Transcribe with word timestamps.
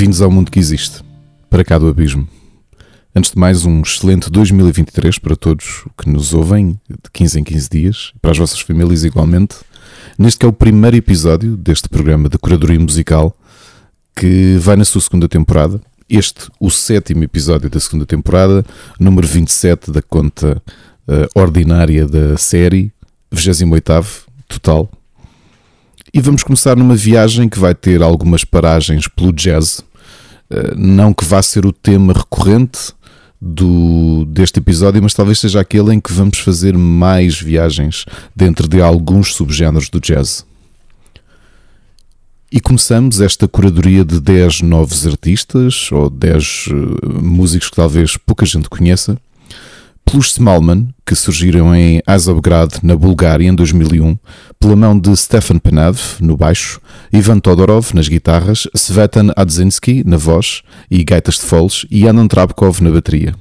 Bem-vindos 0.00 0.22
ao 0.22 0.30
mundo 0.30 0.50
que 0.50 0.58
existe, 0.58 1.02
para 1.50 1.62
cá 1.62 1.76
do 1.76 1.86
abismo. 1.86 2.26
Antes 3.14 3.32
de 3.32 3.38
mais, 3.38 3.66
um 3.66 3.82
excelente 3.82 4.30
2023 4.30 5.18
para 5.18 5.36
todos 5.36 5.84
que 5.94 6.08
nos 6.08 6.32
ouvem 6.32 6.80
de 6.88 7.10
15 7.12 7.40
em 7.40 7.44
15 7.44 7.68
dias, 7.68 8.12
para 8.22 8.30
as 8.30 8.38
vossas 8.38 8.60
famílias 8.60 9.04
igualmente. 9.04 9.56
Neste 10.18 10.38
que 10.38 10.46
é 10.46 10.48
o 10.48 10.54
primeiro 10.54 10.96
episódio 10.96 11.54
deste 11.54 11.86
programa 11.86 12.30
de 12.30 12.38
curadoria 12.38 12.80
musical 12.80 13.36
que 14.16 14.56
vai 14.58 14.74
na 14.74 14.86
sua 14.86 15.02
segunda 15.02 15.28
temporada. 15.28 15.78
Este, 16.08 16.48
o 16.58 16.70
sétimo 16.70 17.22
episódio 17.22 17.68
da 17.68 17.78
segunda 17.78 18.06
temporada, 18.06 18.64
número 18.98 19.28
27 19.28 19.90
da 19.90 20.00
conta 20.00 20.62
uh, 21.06 21.38
ordinária 21.38 22.06
da 22.06 22.38
série, 22.38 22.90
28 23.30 23.92
total. 24.48 24.90
E 26.12 26.22
vamos 26.22 26.42
começar 26.42 26.74
numa 26.74 26.96
viagem 26.96 27.50
que 27.50 27.58
vai 27.58 27.74
ter 27.74 28.02
algumas 28.02 28.44
paragens 28.44 29.06
pelo 29.06 29.30
jazz. 29.30 29.84
Uh, 30.50 30.74
não 30.76 31.14
que 31.14 31.24
vá 31.24 31.42
ser 31.42 31.64
o 31.64 31.72
tema 31.72 32.12
recorrente, 32.12 32.92
do, 33.40 34.26
deste 34.26 34.58
episódio, 34.58 35.02
mas 35.02 35.14
talvez 35.14 35.38
seja 35.38 35.60
aquele 35.60 35.94
em 35.94 36.00
que 36.00 36.12
vamos 36.12 36.38
fazer 36.38 36.76
mais 36.76 37.40
viagens 37.40 38.04
dentro 38.36 38.68
de 38.68 38.82
alguns 38.82 39.34
subgéneros 39.34 39.88
do 39.88 39.98
jazz. 39.98 40.44
E 42.52 42.60
começamos 42.60 43.20
esta 43.20 43.46
curadoria 43.46 44.04
de 44.04 44.20
10 44.20 44.62
novos 44.62 45.06
artistas, 45.06 45.90
ou 45.92 46.10
10 46.10 46.66
uh, 46.66 46.72
eh, 46.72 47.22
músicos 47.22 47.70
que 47.70 47.76
talvez 47.76 48.16
pouca 48.16 48.44
gente 48.44 48.68
conheça, 48.68 49.16
pelos 50.10 50.32
Smallman, 50.32 50.88
que 51.06 51.14
surgiram 51.14 51.74
em 51.74 52.02
Azovgrad, 52.04 52.78
na 52.82 52.96
Bulgária, 52.96 53.46
em 53.46 53.54
2001, 53.54 54.18
pela 54.58 54.74
mão 54.74 54.98
de 54.98 55.16
Stefan 55.16 55.58
Penav, 55.58 55.98
no 56.20 56.36
baixo, 56.36 56.80
Ivan 57.12 57.38
Todorov, 57.38 57.94
nas 57.94 58.08
guitarras, 58.08 58.66
Svetan 58.74 59.32
Adzinski, 59.36 60.02
na 60.04 60.16
voz 60.16 60.62
e 60.90 61.04
gaitas 61.04 61.36
de 61.36 61.42
foles, 61.42 61.86
e 61.90 62.08
Anand 62.08 62.28
Trabkov, 62.28 62.80
na 62.82 62.90
bateria. 62.90 63.34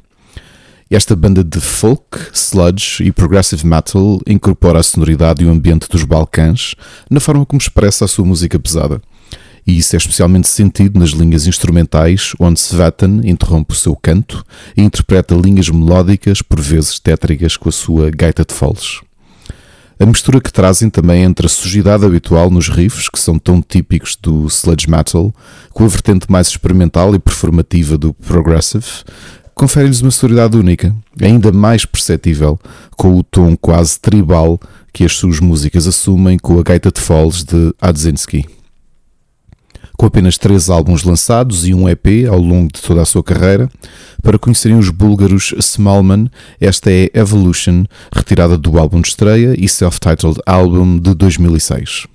Esta 0.91 1.15
banda 1.15 1.43
de 1.43 1.59
folk, 1.59 2.17
sludge 2.33 3.03
e 3.03 3.11
progressive 3.11 3.65
metal 3.65 4.19
incorpora 4.27 4.79
a 4.79 4.83
sonoridade 4.83 5.43
e 5.43 5.47
o 5.47 5.51
ambiente 5.51 5.87
dos 5.89 6.03
Balcãs 6.03 6.75
na 7.09 7.19
forma 7.19 7.45
como 7.45 7.61
expressa 7.61 8.05
a 8.05 8.07
sua 8.07 8.25
música 8.25 8.59
pesada 8.59 9.01
e 9.69 9.77
isso 9.77 9.95
é 9.95 9.97
especialmente 9.97 10.47
sentido 10.47 10.99
nas 10.99 11.11
linhas 11.11 11.45
instrumentais, 11.45 12.33
onde 12.39 12.59
Svatan 12.59 13.21
interrompe 13.23 13.73
o 13.73 13.77
seu 13.77 13.95
canto 13.95 14.43
e 14.75 14.81
interpreta 14.81 15.35
linhas 15.35 15.69
melódicas, 15.69 16.41
por 16.41 16.59
vezes 16.59 16.97
tétricas, 16.97 17.55
com 17.55 17.69
a 17.69 17.71
sua 17.71 18.09
gaita 18.09 18.43
de 18.43 18.51
foles. 18.51 19.01
A 19.99 20.07
mistura 20.07 20.41
que 20.41 20.51
trazem 20.51 20.89
também 20.89 21.21
entre 21.21 21.45
a 21.45 21.49
sujidade 21.49 22.03
habitual 22.03 22.49
nos 22.49 22.67
riffs, 22.67 23.09
que 23.09 23.19
são 23.19 23.37
tão 23.37 23.61
típicos 23.61 24.17
do 24.19 24.47
sludge 24.47 24.89
metal, 24.89 25.31
com 25.71 25.85
a 25.85 25.87
vertente 25.87 26.25
mais 26.31 26.47
experimental 26.47 27.13
e 27.13 27.19
performativa 27.19 27.95
do 27.95 28.11
progressive, 28.11 28.87
confere-lhes 29.53 30.01
uma 30.01 30.09
sonoridade 30.09 30.57
única, 30.57 30.95
ainda 31.21 31.51
mais 31.51 31.85
perceptível, 31.85 32.57
com 32.97 33.15
o 33.15 33.23
tom 33.23 33.55
quase 33.55 33.99
tribal 33.99 34.59
que 34.91 35.03
as 35.03 35.15
suas 35.15 35.39
músicas 35.39 35.85
assumem 35.85 36.39
com 36.39 36.59
a 36.59 36.63
gaita 36.63 36.91
de 36.91 36.99
foles 36.99 37.43
de 37.43 37.71
Adzinski. 37.79 38.58
Com 39.99 40.05
apenas 40.05 40.37
três 40.37 40.69
álbuns 40.69 41.03
lançados 41.03 41.67
e 41.67 41.73
um 41.73 41.89
EP 41.89 42.25
ao 42.29 42.39
longo 42.39 42.71
de 42.71 42.81
toda 42.81 43.01
a 43.01 43.05
sua 43.05 43.21
carreira, 43.21 43.69
para 44.23 44.39
conhecerem 44.39 44.77
os 44.77 44.89
búlgaros 44.89 45.53
Smallman, 45.57 46.29
esta 46.57 46.89
é 46.89 47.09
Evolution, 47.13 47.83
retirada 48.09 48.57
do 48.57 48.79
álbum 48.79 49.01
de 49.01 49.09
estreia 49.09 49.53
e 49.59 49.67
self-titled 49.67 50.39
álbum 50.45 50.97
de 50.97 51.13
2006. 51.13 52.07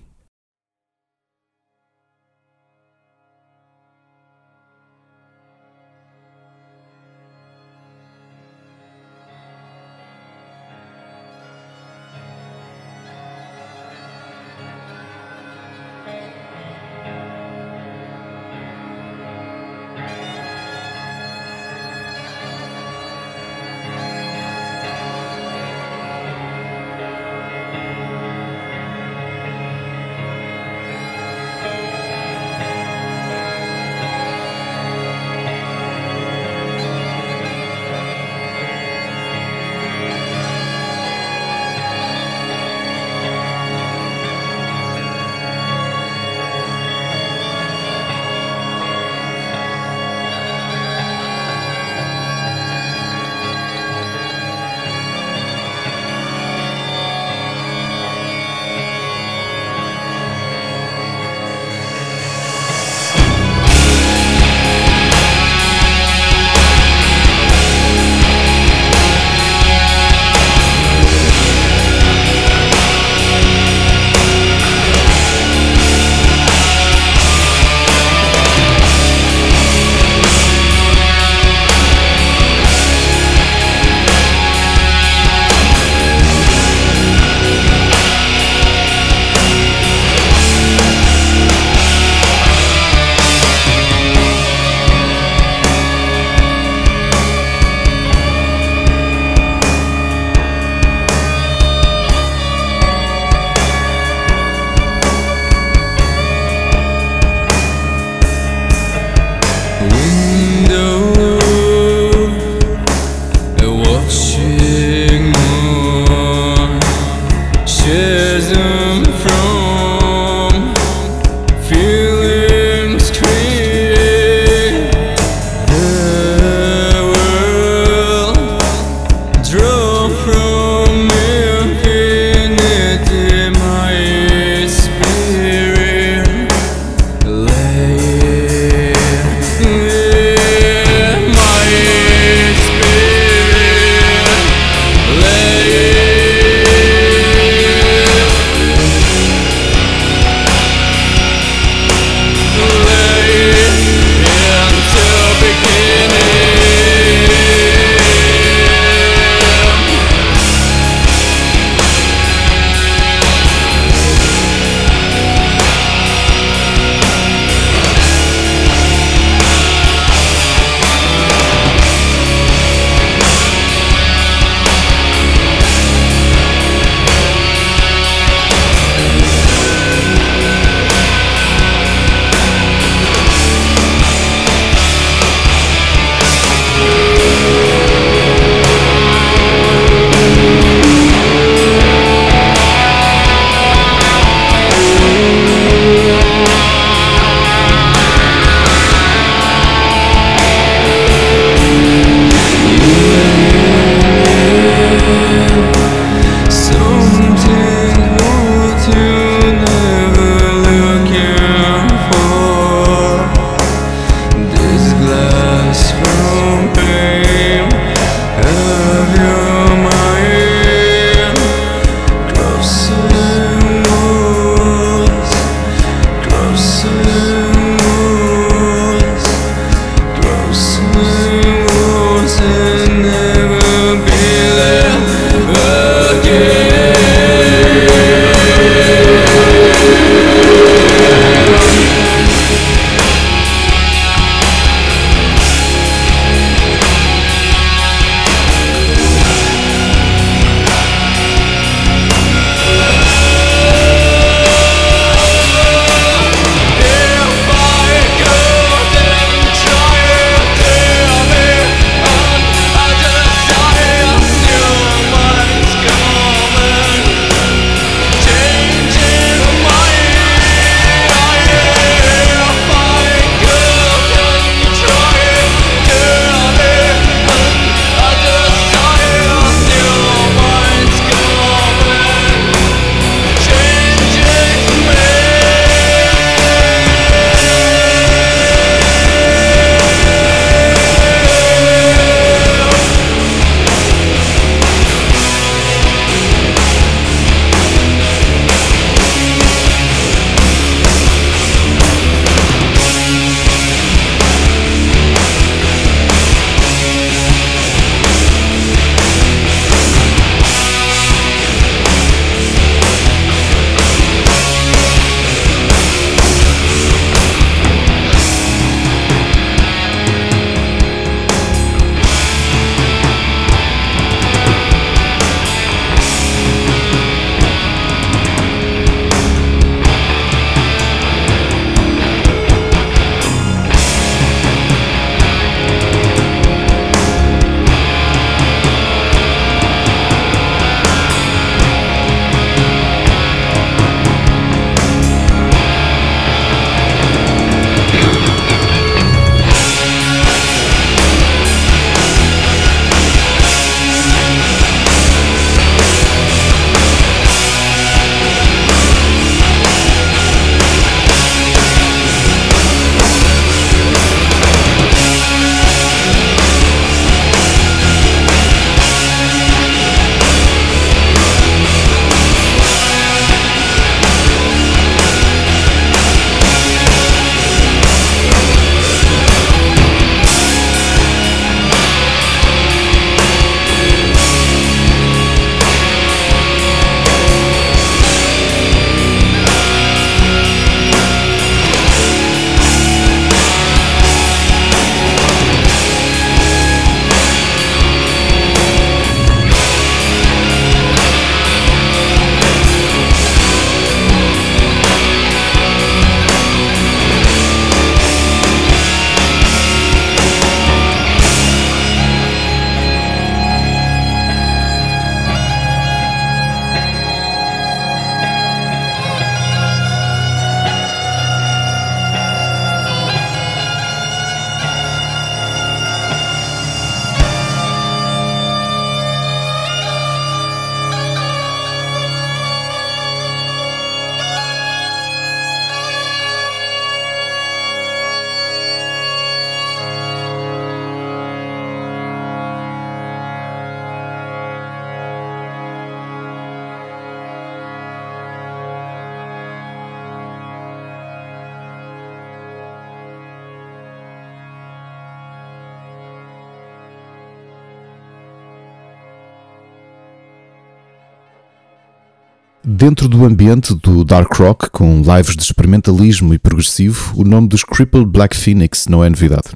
Dentro 462.66 463.08
do 463.08 463.26
ambiente 463.26 463.74
do 463.74 464.02
dark 464.04 464.32
rock, 464.36 464.70
com 464.70 465.02
lives 465.02 465.36
de 465.36 465.42
experimentalismo 465.42 466.32
e 466.32 466.38
progressivo, 466.38 467.12
o 467.14 467.22
nome 467.22 467.46
dos 467.46 467.62
Crippled 467.62 468.06
Black 468.06 468.34
Phoenix 468.34 468.86
não 468.86 469.04
é 469.04 469.10
novidade. 469.10 469.48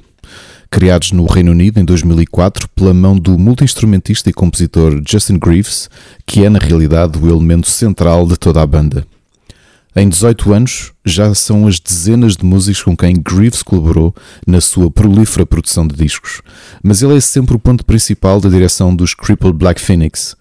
Criados 0.69 1.11
no 1.11 1.25
Reino 1.25 1.49
Unido 1.49 1.79
em 1.79 1.85
2004 1.85 2.69
pela 2.69 2.93
mão 2.93 3.17
do 3.17 3.35
multi-instrumentista 3.35 4.29
e 4.29 4.33
compositor 4.33 5.01
Justin 5.09 5.39
Greaves, 5.39 5.89
que 6.23 6.45
é 6.45 6.49
na 6.49 6.59
realidade 6.59 7.17
o 7.17 7.27
elemento 7.27 7.67
central 7.67 8.27
de 8.27 8.37
toda 8.37 8.61
a 8.61 8.67
banda. 8.67 9.03
Em 9.95 10.07
18 10.07 10.53
anos, 10.53 10.91
já 11.03 11.33
são 11.33 11.65
as 11.65 11.79
dezenas 11.79 12.37
de 12.37 12.45
músicos 12.45 12.83
com 12.83 12.95
quem 12.95 13.15
Greaves 13.15 13.63
colaborou 13.63 14.13
na 14.45 14.61
sua 14.61 14.91
prolífera 14.91 15.47
produção 15.47 15.87
de 15.87 15.95
discos, 15.95 16.43
mas 16.83 17.01
ele 17.01 17.17
é 17.17 17.19
sempre 17.19 17.55
o 17.55 17.59
ponto 17.59 17.83
principal 17.83 18.39
da 18.39 18.49
direção 18.49 18.95
dos 18.95 19.15
Crippled 19.15 19.57
Black 19.57 19.81
Phoenix, 19.81 20.35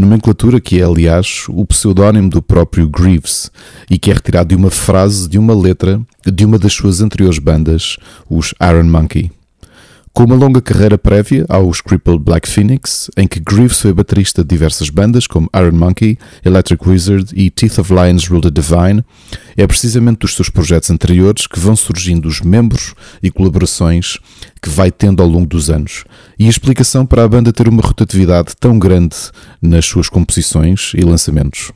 nomenclatura 0.00 0.60
que 0.60 0.80
é, 0.80 0.84
aliás, 0.84 1.44
o 1.48 1.64
pseudónimo 1.66 2.28
do 2.28 2.42
próprio 2.42 2.88
Greaves 2.88 3.50
e 3.90 3.98
que 3.98 4.10
é 4.10 4.14
retirado 4.14 4.48
de 4.48 4.56
uma 4.56 4.70
frase 4.70 5.28
de 5.28 5.38
uma 5.38 5.54
letra 5.54 6.00
de 6.24 6.44
uma 6.44 6.58
das 6.58 6.72
suas 6.72 7.00
anteriores 7.00 7.38
bandas, 7.38 7.96
os 8.28 8.54
Iron 8.60 8.84
Monkey. 8.84 9.30
Com 10.12 10.24
uma 10.24 10.34
longa 10.34 10.60
carreira 10.60 10.98
prévia 10.98 11.46
aos 11.48 11.80
Crippled 11.80 12.22
Black 12.22 12.48
Phoenix, 12.48 13.08
em 13.16 13.28
que 13.28 13.38
Greaves 13.38 13.80
foi 13.80 13.92
baterista 13.92 14.42
de 14.42 14.48
diversas 14.48 14.90
bandas 14.90 15.26
como 15.26 15.48
Iron 15.54 15.76
Monkey, 15.76 16.18
Electric 16.44 16.86
Wizard 16.86 17.32
e 17.34 17.48
Teeth 17.48 17.78
of 17.78 17.92
Lions 17.92 18.26
Rule 18.26 18.42
the 18.42 18.50
Divine, 18.50 19.04
é 19.56 19.66
precisamente 19.66 20.18
dos 20.18 20.34
seus 20.34 20.50
projetos 20.50 20.90
anteriores 20.90 21.46
que 21.46 21.60
vão 21.60 21.76
surgindo 21.76 22.26
os 22.26 22.40
membros 22.40 22.92
e 23.22 23.30
colaborações 23.30 24.18
que 24.60 24.68
vai 24.68 24.90
tendo 24.90 25.22
ao 25.22 25.28
longo 25.28 25.46
dos 25.46 25.70
anos. 25.70 26.04
E 26.38 26.46
a 26.46 26.50
explicação 26.50 27.06
para 27.06 27.24
a 27.24 27.28
banda 27.28 27.52
ter 27.52 27.68
uma 27.68 27.80
rotatividade 27.80 28.54
tão 28.58 28.78
grande 28.78 29.16
nas 29.62 29.86
suas 29.86 30.08
composições 30.08 30.92
e 30.94 31.02
lançamentos 31.02 31.70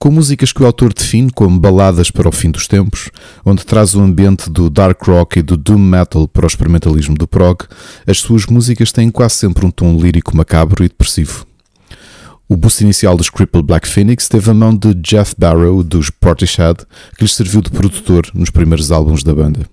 com 0.00 0.10
músicas 0.10 0.50
que 0.50 0.62
o 0.62 0.66
autor 0.66 0.94
define 0.94 1.30
como 1.30 1.60
baladas 1.60 2.10
para 2.10 2.26
o 2.26 2.32
fim 2.32 2.50
dos 2.50 2.66
tempos, 2.66 3.10
onde 3.44 3.66
traz 3.66 3.94
o 3.94 4.00
ambiente 4.00 4.48
do 4.48 4.70
dark 4.70 4.98
rock 5.02 5.38
e 5.38 5.42
do 5.42 5.58
doom 5.58 5.78
metal 5.78 6.26
para 6.26 6.46
o 6.46 6.48
experimentalismo 6.48 7.14
do 7.14 7.28
prog, 7.28 7.66
as 8.06 8.18
suas 8.18 8.46
músicas 8.46 8.92
têm 8.92 9.10
quase 9.10 9.34
sempre 9.34 9.66
um 9.66 9.70
tom 9.70 9.94
lírico 9.98 10.34
macabro 10.34 10.82
e 10.82 10.88
depressivo. 10.88 11.46
O 12.48 12.56
boost 12.56 12.82
inicial 12.82 13.14
dos 13.14 13.28
Crippled 13.28 13.66
Black 13.66 13.86
Phoenix 13.86 14.26
teve 14.26 14.50
a 14.50 14.54
mão 14.54 14.74
de 14.74 14.94
Jeff 14.94 15.34
Barrow 15.36 15.82
dos 15.82 16.08
Portishead, 16.08 16.78
que 17.18 17.22
lhes 17.22 17.34
serviu 17.34 17.60
de 17.60 17.70
produtor 17.70 18.26
nos 18.32 18.48
primeiros 18.48 18.90
álbuns 18.90 19.22
da 19.22 19.34
banda. 19.34 19.68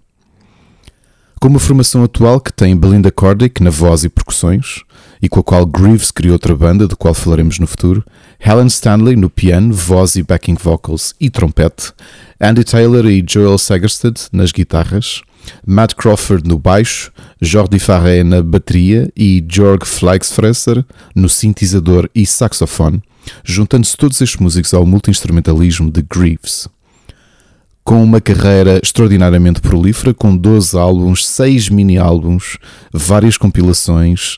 Com 1.40 1.48
uma 1.48 1.60
formação 1.60 2.04
atual 2.04 2.42
que 2.42 2.52
tem 2.52 2.76
Belinda 2.76 3.12
Cordick 3.12 3.64
na 3.64 3.70
voz 3.70 4.04
e 4.04 4.10
percussões, 4.10 4.82
e 5.22 5.30
com 5.30 5.40
a 5.40 5.44
qual 5.44 5.66
Greaves 5.66 6.12
criou 6.12 6.34
outra 6.34 6.54
banda, 6.54 6.86
do 6.86 6.98
qual 6.98 7.14
falaremos 7.14 7.60
no 7.60 7.66
futuro, 7.66 8.04
Helen 8.40 8.68
Stanley 8.68 9.16
no 9.16 9.30
piano, 9.30 9.74
voz 9.74 10.16
e 10.16 10.24
backing 10.24 10.58
vocals 10.62 11.14
e 11.20 11.30
trompete, 11.30 11.92
Andy 12.40 12.64
Taylor 12.64 13.06
e 13.06 13.24
Joel 13.28 13.58
Sagerstedt 13.58 14.28
nas 14.32 14.52
guitarras, 14.52 15.22
Matt 15.66 15.96
Crawford 15.96 16.48
no 16.48 16.60
baixo, 16.60 17.12
Jordi 17.42 17.80
Farré 17.80 18.24
na 18.24 18.42
bateria 18.42 19.12
e 19.16 19.44
Georg 19.48 19.86
Fleixfresser 19.86 20.86
no 21.16 21.28
sintetizador 21.28 22.10
e 22.14 22.26
saxofone, 22.26 23.02
juntando-se 23.44 23.98
todos 23.98 24.22
estes 24.22 24.40
músicos 24.40 24.74
ao 24.74 24.86
multi-instrumentalismo 24.86 25.92
de 25.92 26.02
Greaves 26.02 26.68
com 27.88 28.04
uma 28.04 28.20
carreira 28.20 28.82
extraordinariamente 28.84 29.62
prolífera, 29.62 30.14
com 30.14 30.36
12 30.36 30.78
álbuns, 30.78 31.26
6 31.26 31.70
mini-álbuns, 31.70 32.58
várias 32.92 33.38
compilações, 33.38 34.38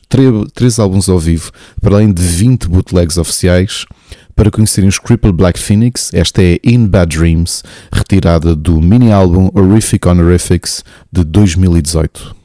3, 0.53 0.77
álbuns 0.77 1.09
ao 1.09 1.17
vivo, 1.17 1.51
para 1.81 1.95
além 1.95 2.13
de 2.13 2.21
20 2.21 2.67
bootlegs 2.67 3.17
oficiais. 3.17 3.87
Para 4.35 4.51
conhecerem 4.51 4.87
os 4.87 4.99
Crippled 4.99 5.35
Black 5.35 5.57
Phoenix, 5.57 6.13
esta 6.13 6.43
é 6.43 6.59
In 6.63 6.85
Bad 6.85 7.17
Dreams, 7.17 7.63
retirada 7.91 8.55
do 8.55 8.79
mini-álbum 8.79 9.49
Horrific 9.55 10.07
Honorifics 10.07 10.83
de 11.11 11.23
2018. 11.23 12.38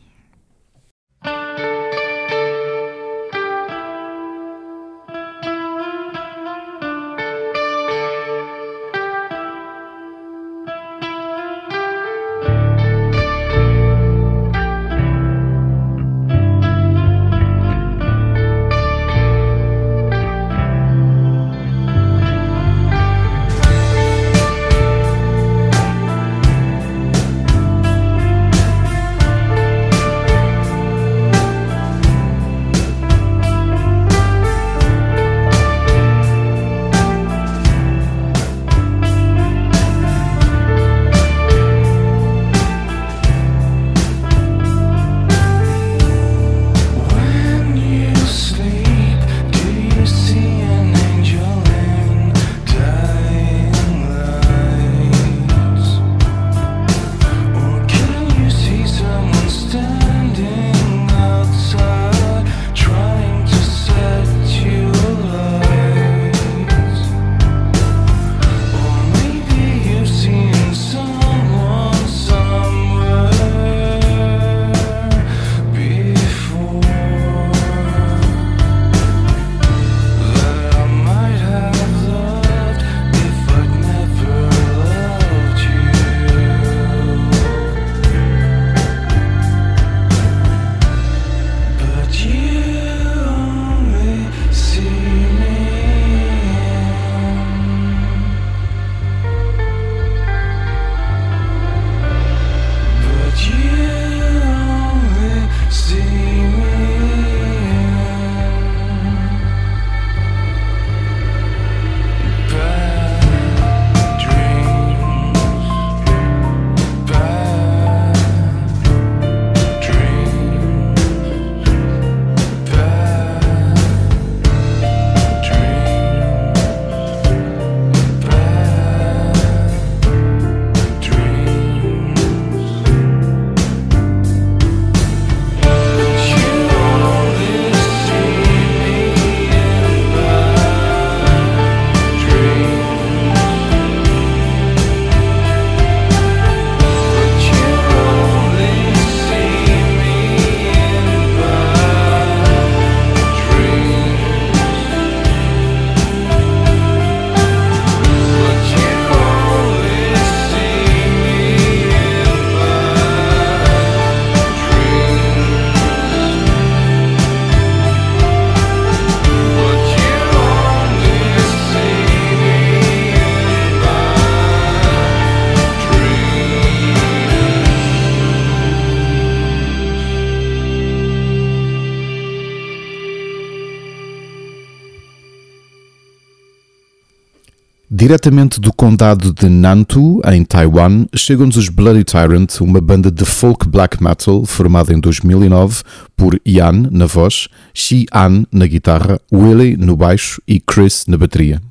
Diretamente 188.05 188.61
do 188.61 188.71
condado 188.71 189.33
de 189.33 189.49
Nantou, 189.49 190.21
em 190.31 190.45
Taiwan, 190.45 191.07
chegam-nos 191.17 191.57
os 191.57 191.71
Bloody 191.71 192.05
Tyrant, 192.05 192.61
uma 192.61 192.79
banda 192.79 193.11
de 193.11 193.25
folk 193.25 193.67
black 193.67 194.03
metal 194.03 194.45
formada 194.45 194.93
em 194.93 195.01
2009 195.01 195.83
por 196.15 196.39
Yan 196.47 196.91
na 196.91 197.07
voz, 197.07 197.49
Shi 197.73 198.05
An 198.13 198.45
na 198.53 198.67
guitarra, 198.67 199.19
Willie 199.33 199.79
no 199.79 199.97
baixo 199.97 200.43
e 200.47 200.61
Chris 200.61 201.07
na 201.09 201.17
bateria. 201.17 201.63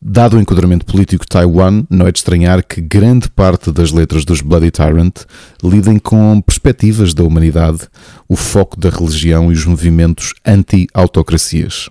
Dado 0.00 0.36
o 0.36 0.40
enquadramento 0.40 0.86
político 0.86 1.24
de 1.24 1.30
Taiwan, 1.30 1.82
não 1.90 2.06
é 2.06 2.12
de 2.12 2.20
estranhar 2.20 2.64
que 2.64 2.80
grande 2.80 3.28
parte 3.28 3.72
das 3.72 3.90
letras 3.90 4.24
dos 4.24 4.42
Bloody 4.42 4.70
Tyrant 4.70 5.24
lidem 5.60 5.98
com 5.98 6.40
perspectivas 6.40 7.14
da 7.14 7.24
humanidade, 7.24 7.80
o 8.28 8.36
foco 8.36 8.78
da 8.78 8.90
religião 8.90 9.50
e 9.50 9.54
os 9.54 9.66
movimentos 9.66 10.34
anti-autocracias 10.46 11.90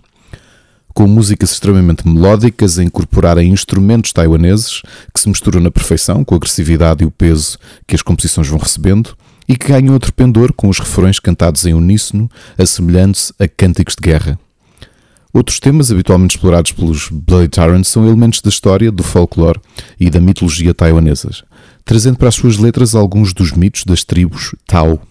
com 0.93 1.07
músicas 1.07 1.51
extremamente 1.51 2.07
melódicas 2.07 2.77
a 2.77 2.83
incorporarem 2.83 3.51
instrumentos 3.51 4.13
taiwaneses 4.13 4.81
que 5.13 5.19
se 5.19 5.29
misturam 5.29 5.59
na 5.59 5.71
perfeição 5.71 6.23
com 6.23 6.35
a 6.35 6.37
agressividade 6.37 7.03
e 7.03 7.07
o 7.07 7.11
peso 7.11 7.57
que 7.87 7.95
as 7.95 8.01
composições 8.01 8.47
vão 8.47 8.59
recebendo 8.59 9.15
e 9.47 9.55
que 9.55 9.67
ganham 9.67 9.93
outro 9.93 10.13
pendor 10.13 10.53
com 10.53 10.69
os 10.69 10.79
refrões 10.79 11.19
cantados 11.19 11.65
em 11.65 11.73
uníssono, 11.73 12.29
assemelhando-se 12.57 13.33
a 13.39 13.47
cânticos 13.47 13.95
de 13.95 14.09
guerra. 14.09 14.39
Outros 15.33 15.59
temas 15.59 15.91
habitualmente 15.91 16.35
explorados 16.35 16.73
pelos 16.73 17.09
Bloody 17.09 17.47
Tyrants 17.47 17.87
são 17.87 18.05
elementos 18.05 18.41
da 18.41 18.49
história, 18.49 18.91
do 18.91 19.03
folclore 19.03 19.59
e 19.99 20.09
da 20.09 20.19
mitologia 20.19 20.73
taiwanesas, 20.73 21.43
trazendo 21.85 22.17
para 22.17 22.27
as 22.27 22.35
suas 22.35 22.57
letras 22.57 22.95
alguns 22.95 23.33
dos 23.33 23.51
mitos 23.53 23.85
das 23.85 24.03
tribos 24.03 24.53
Tao 24.67 25.01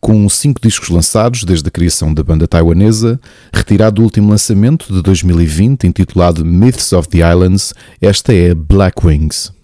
com 0.00 0.28
cinco 0.28 0.60
discos 0.60 0.88
lançados 0.88 1.44
desde 1.44 1.68
a 1.68 1.70
criação 1.70 2.14
da 2.14 2.22
banda 2.22 2.46
taiwanesa, 2.46 3.20
retirado 3.52 3.96
do 3.96 4.02
último 4.02 4.30
lançamento 4.30 4.92
de 4.92 5.02
2020 5.02 5.86
intitulado 5.86 6.44
Myths 6.44 6.92
of 6.92 7.08
the 7.08 7.18
Islands, 7.18 7.74
esta 8.00 8.32
é 8.32 8.54
Black 8.54 9.04
Wings. 9.06 9.57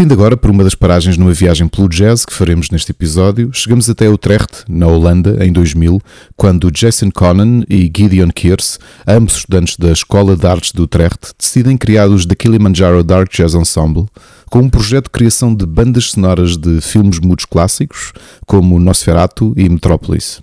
Partindo 0.00 0.14
agora 0.14 0.34
por 0.34 0.50
uma 0.50 0.64
das 0.64 0.74
paragens 0.74 1.18
numa 1.18 1.34
viagem 1.34 1.68
pelo 1.68 1.86
jazz 1.86 2.24
que 2.24 2.32
faremos 2.32 2.70
neste 2.70 2.90
episódio, 2.90 3.50
chegamos 3.52 3.90
até 3.90 4.08
Utrecht, 4.08 4.64
na 4.66 4.86
Holanda, 4.86 5.44
em 5.44 5.52
2000, 5.52 6.00
quando 6.38 6.70
Jason 6.70 7.10
Conan 7.10 7.64
e 7.68 7.82
Gideon 7.94 8.30
Kears, 8.30 8.78
ambos 9.06 9.36
estudantes 9.36 9.76
da 9.76 9.92
Escola 9.92 10.34
de 10.34 10.46
Artes 10.46 10.72
de 10.72 10.80
Utrecht, 10.80 11.34
decidem 11.38 11.76
criar 11.76 12.08
os 12.08 12.24
The 12.24 12.34
Kilimanjaro 12.34 13.04
Dark 13.04 13.30
Jazz 13.30 13.52
Ensemble, 13.52 14.06
com 14.48 14.60
um 14.60 14.70
projeto 14.70 15.04
de 15.04 15.10
criação 15.10 15.54
de 15.54 15.66
bandas 15.66 16.12
sonoras 16.12 16.56
de 16.56 16.80
filmes 16.80 17.18
mudos 17.18 17.44
clássicos, 17.44 18.14
como 18.46 18.80
Nosferatu 18.80 19.52
e 19.54 19.68
Metropolis. 19.68 20.40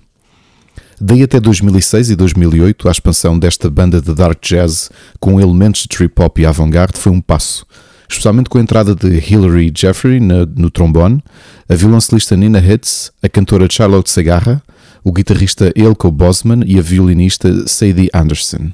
Daí 1.02 1.24
até 1.24 1.39
2006 1.39 2.12
e 2.12 2.15
2008, 2.15 2.88
a 2.88 2.91
expansão 2.91 3.39
desta 3.39 3.72
banda 3.72 4.00
de 4.00 4.13
dark 4.13 4.38
jazz 4.39 4.91
com 5.20 5.41
elementos 5.41 5.82
de 5.82 5.88
trip 5.88 6.22
hop 6.22 6.38
e 6.38 6.46
avant-garde 6.46 7.00
foi 7.00 7.12
um 7.12 7.20
passo, 7.20 7.65
especialmente 8.10 8.50
com 8.50 8.58
a 8.58 8.62
entrada 8.62 8.96
de 8.96 9.20
Hilary 9.20 9.72
Jeffrey 9.76 10.20
no, 10.20 10.46
no 10.56 10.70
trombone, 10.70 11.24
a 11.70 11.76
violoncelista 11.76 12.36
Nina 12.36 12.60
Hitz, 12.60 13.12
a 13.22 13.30
cantora 13.30 13.67
Charlotte 13.70 14.10
Segarra, 14.10 14.62
o 15.04 15.12
guitarrista 15.12 15.72
Elko 15.76 16.12
Bosman 16.12 16.62
e 16.65 16.78
a 16.78 16.82
violinista 16.82 17.67
Sadie 17.67 18.10
Anderson. 18.13 18.72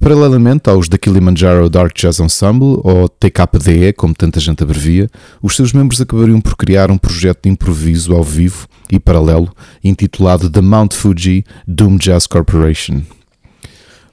Paralelamente 0.00 0.70
aos 0.70 0.88
da 0.88 0.96
Kilimanjaro 0.96 1.68
Dark 1.68 1.94
Jazz 1.94 2.20
Ensemble, 2.20 2.80
ou 2.82 3.06
TKDE, 3.06 3.92
como 3.92 4.14
tanta 4.14 4.40
gente 4.40 4.62
abrevia, 4.62 5.10
os 5.42 5.54
seus 5.54 5.74
membros 5.74 6.00
acabariam 6.00 6.40
por 6.40 6.56
criar 6.56 6.90
um 6.90 6.96
projeto 6.96 7.40
de 7.42 7.50
improviso 7.50 8.14
ao 8.14 8.24
vivo 8.24 8.66
e 8.90 8.98
paralelo, 8.98 9.54
intitulado 9.84 10.48
The 10.48 10.62
Mount 10.62 10.94
Fuji 10.94 11.44
Doom 11.68 11.98
Jazz 11.98 12.26
Corporation. 12.26 13.02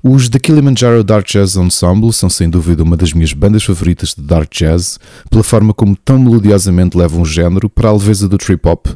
Os 0.09 0.29
The 0.29 0.39
Kilimanjaro 0.39 1.03
Dark 1.03 1.27
Jazz 1.27 1.57
Ensemble 1.57 2.13
são 2.13 2.29
sem 2.29 2.49
dúvida 2.49 2.81
uma 2.81 2.95
das 2.95 3.11
minhas 3.11 3.33
bandas 3.33 3.65
favoritas 3.65 4.15
de 4.15 4.21
Dark 4.21 4.49
Jazz, 4.49 4.97
pela 5.29 5.43
forma 5.43 5.73
como 5.73 5.97
tão 5.97 6.17
melodiosamente 6.17 6.97
levam 6.97 7.23
o 7.23 7.25
género 7.25 7.69
para 7.69 7.89
a 7.89 7.91
leveza 7.91 8.25
do 8.25 8.37
trip 8.37 8.65
hop, 8.69 8.87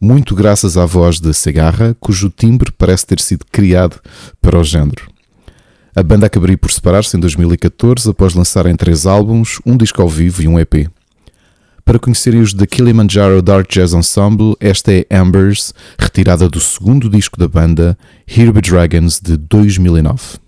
muito 0.00 0.34
graças 0.34 0.76
à 0.76 0.84
voz 0.84 1.20
de 1.20 1.32
Segarra, 1.32 1.96
cujo 2.00 2.28
timbre 2.36 2.72
parece 2.72 3.06
ter 3.06 3.20
sido 3.20 3.46
criado 3.52 4.00
para 4.42 4.58
o 4.58 4.64
género. 4.64 5.08
A 5.94 6.02
banda 6.02 6.26
acabaria 6.26 6.58
por 6.58 6.72
separar-se 6.72 7.16
em 7.16 7.20
2014 7.20 8.10
após 8.10 8.34
lançarem 8.34 8.74
três 8.74 9.06
álbuns, 9.06 9.60
um 9.64 9.76
disco 9.76 10.02
ao 10.02 10.08
vivo 10.08 10.42
e 10.42 10.48
um 10.48 10.58
EP. 10.58 10.90
Para 11.84 12.00
conhecerem 12.00 12.40
os 12.40 12.52
The 12.52 12.66
Kilimanjaro 12.66 13.40
Dark 13.40 13.70
Jazz 13.70 13.92
Ensemble, 13.92 14.56
esta 14.58 14.92
é 14.92 15.06
Ambers, 15.12 15.72
retirada 15.96 16.48
do 16.48 16.58
segundo 16.58 17.08
disco 17.08 17.38
da 17.38 17.46
banda, 17.46 17.96
Here 18.26 18.50
Be 18.50 18.60
Dragons, 18.60 19.20
de 19.20 19.36
2009. 19.36 20.44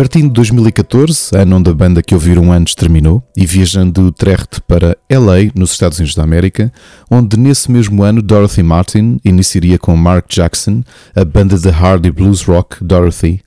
Partindo 0.00 0.28
de 0.28 0.32
2014, 0.32 1.36
ano 1.36 1.56
onde 1.56 1.68
a 1.68 1.74
banda 1.74 2.02
que 2.02 2.14
ouviram 2.14 2.50
antes 2.50 2.74
terminou, 2.74 3.22
e 3.36 3.44
viajando 3.44 4.00
de 4.00 4.08
Utrecht 4.08 4.62
para 4.66 4.96
LA, 5.10 5.52
nos 5.54 5.72
Estados 5.72 5.98
Unidos 5.98 6.14
da 6.14 6.22
América, 6.22 6.72
onde 7.10 7.36
nesse 7.36 7.70
mesmo 7.70 8.02
ano 8.02 8.22
Dorothy 8.22 8.62
Martin 8.62 9.20
iniciaria 9.22 9.78
com 9.78 9.94
Mark 9.94 10.24
Jackson 10.26 10.82
a 11.14 11.22
banda 11.22 11.58
de 11.58 11.68
hard 11.68 12.06
e 12.06 12.10
blues 12.10 12.42
rock 12.44 12.82
Dorothy, 12.82 13.42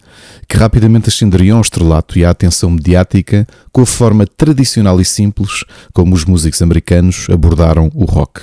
que 0.48 0.56
rapidamente 0.56 1.10
ascenderia 1.10 1.56
ao 1.56 1.62
estrelato 1.62 2.20
e 2.20 2.24
à 2.24 2.30
atenção 2.30 2.70
mediática 2.70 3.48
com 3.72 3.82
a 3.82 3.86
forma 3.88 4.28
tradicional 4.28 5.02
e 5.02 5.06
simples 5.06 5.66
como 5.92 6.13
os 6.13 6.24
músicos 6.24 6.62
americanos 6.62 7.26
abordaram 7.32 7.89
o 7.96 8.06
rock. 8.06 8.42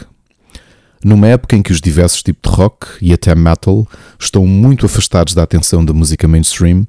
Numa 1.04 1.28
época 1.28 1.54
em 1.54 1.62
que 1.62 1.70
os 1.70 1.80
diversos 1.80 2.24
tipos 2.24 2.50
de 2.50 2.58
rock 2.58 2.88
e 3.00 3.12
até 3.12 3.32
metal 3.36 3.86
estão 4.18 4.44
muito 4.48 4.84
afastados 4.84 5.32
da 5.32 5.44
atenção 5.44 5.84
da 5.84 5.92
música 5.92 6.26
mainstream, 6.26 6.88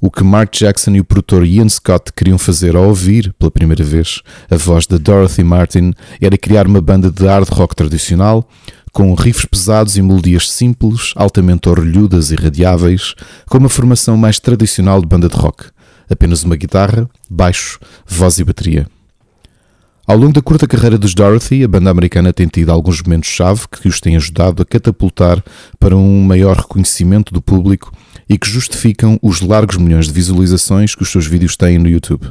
o 0.00 0.10
que 0.10 0.22
Mark 0.22 0.54
Jackson 0.54 0.92
e 0.92 1.00
o 1.00 1.04
produtor 1.04 1.44
Ian 1.44 1.68
Scott 1.68 2.12
queriam 2.12 2.38
fazer 2.38 2.76
ao 2.76 2.86
ouvir, 2.86 3.34
pela 3.36 3.50
primeira 3.50 3.82
vez, 3.82 4.22
a 4.48 4.56
voz 4.56 4.86
de 4.86 4.96
Dorothy 4.96 5.42
Martin 5.42 5.92
era 6.20 6.38
criar 6.38 6.68
uma 6.68 6.80
banda 6.80 7.10
de 7.10 7.26
hard 7.26 7.48
rock 7.48 7.74
tradicional, 7.74 8.48
com 8.92 9.12
riffs 9.14 9.44
pesados 9.44 9.96
e 9.96 10.02
melodias 10.02 10.50
simples, 10.50 11.12
altamente 11.16 11.68
orelhudas 11.68 12.30
e 12.30 12.36
radiáveis, 12.36 13.14
com 13.48 13.58
uma 13.58 13.68
formação 13.68 14.16
mais 14.16 14.38
tradicional 14.38 15.00
de 15.00 15.06
banda 15.06 15.28
de 15.28 15.36
rock. 15.36 15.64
Apenas 16.08 16.44
uma 16.44 16.56
guitarra, 16.56 17.08
baixo, 17.28 17.80
voz 18.06 18.38
e 18.38 18.44
bateria. 18.44 18.86
Ao 20.06 20.16
longo 20.16 20.32
da 20.32 20.40
curta 20.40 20.66
carreira 20.66 20.96
dos 20.96 21.12
Dorothy, 21.12 21.64
a 21.64 21.68
banda 21.68 21.90
americana 21.90 22.32
tem 22.32 22.46
tido 22.46 22.70
alguns 22.70 23.02
momentos-chave 23.02 23.66
que 23.68 23.88
os 23.88 24.00
têm 24.00 24.16
ajudado 24.16 24.62
a 24.62 24.64
catapultar 24.64 25.44
para 25.78 25.94
um 25.94 26.22
maior 26.22 26.56
reconhecimento 26.56 27.34
do 27.34 27.42
público 27.42 27.92
e 28.28 28.36
que 28.36 28.48
justificam 28.48 29.18
os 29.22 29.40
largos 29.40 29.76
milhões 29.76 30.06
de 30.06 30.12
visualizações 30.12 30.94
que 30.94 31.02
os 31.02 31.10
seus 31.10 31.26
vídeos 31.26 31.56
têm 31.56 31.78
no 31.78 31.88
YouTube. 31.88 32.30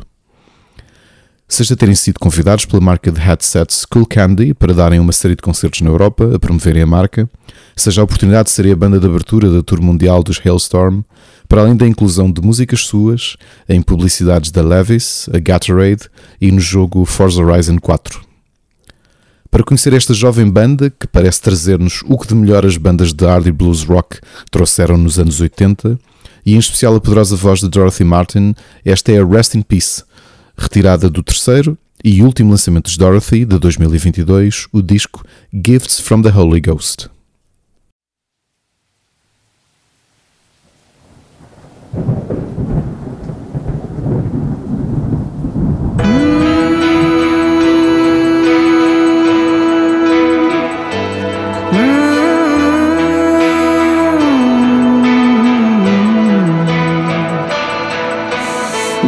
Seja 1.49 1.77
terem 1.77 1.95
sido 1.95 2.19
convidados 2.19 2.65
pela 2.65 2.81
marca 2.81 3.09
de 3.09 3.21
headsets 3.21 3.85
Cool 3.85 4.05
Candy 4.05 4.53
para 4.53 4.73
darem 4.73 4.99
uma 4.99 5.13
série 5.13 5.35
de 5.35 5.41
concertos 5.41 5.79
na 5.79 5.89
Europa 5.89 6.35
a 6.35 6.39
promoverem 6.39 6.83
a 6.83 6.85
marca, 6.85 7.29
seja 7.73 8.01
a 8.01 8.03
oportunidade 8.03 8.49
de 8.49 8.51
serem 8.51 8.73
a 8.73 8.75
banda 8.75 8.99
de 8.99 9.05
abertura 9.05 9.49
da 9.49 9.63
tour 9.63 9.81
mundial 9.81 10.21
dos 10.21 10.41
Hailstorm, 10.45 11.03
para 11.47 11.61
além 11.61 11.77
da 11.77 11.87
inclusão 11.87 12.29
de 12.29 12.41
músicas 12.41 12.81
suas 12.81 13.37
em 13.69 13.81
publicidades 13.81 14.51
da 14.51 14.61
Levis, 14.61 15.29
a 15.33 15.39
Gatorade 15.39 16.09
e 16.41 16.51
no 16.51 16.59
jogo 16.59 17.05
Forza 17.05 17.41
Horizon 17.41 17.79
4 17.79 18.26
para 19.49 19.63
conhecer 19.63 19.93
esta 19.93 20.13
jovem 20.13 20.49
banda 20.49 20.89
que 20.89 21.07
parece 21.07 21.41
trazer-nos 21.41 22.03
o 22.05 22.17
que 22.17 22.27
de 22.27 22.35
melhor 22.35 22.65
as 22.65 22.77
bandas 22.77 23.13
de 23.13 23.25
hard 23.25 23.47
e 23.47 23.51
blues 23.51 23.83
rock 23.83 24.19
trouxeram 24.51 24.97
nos 24.97 25.17
anos 25.17 25.39
80 25.39 25.99
e 26.45 26.55
em 26.55 26.59
especial 26.59 26.95
a 26.95 27.01
poderosa 27.01 27.35
voz 27.35 27.59
de 27.59 27.67
Dorothy 27.67 28.03
Martin, 28.03 28.55
esta 28.85 29.11
é 29.11 29.19
a 29.19 29.25
Rest 29.25 29.55
in 29.55 29.61
Peace, 29.61 30.03
retirada 30.57 31.09
do 31.09 31.21
terceiro 31.21 31.77
e 32.03 32.21
último 32.21 32.51
lançamento 32.51 32.89
de 32.89 32.97
Dorothy 32.97 33.43
de 33.43 33.59
2022, 33.59 34.67
o 34.71 34.81
disco 34.81 35.25
Gifts 35.53 35.99
from 35.99 36.21
the 36.21 36.29
Holy 36.29 36.61
Ghost. 36.61 37.09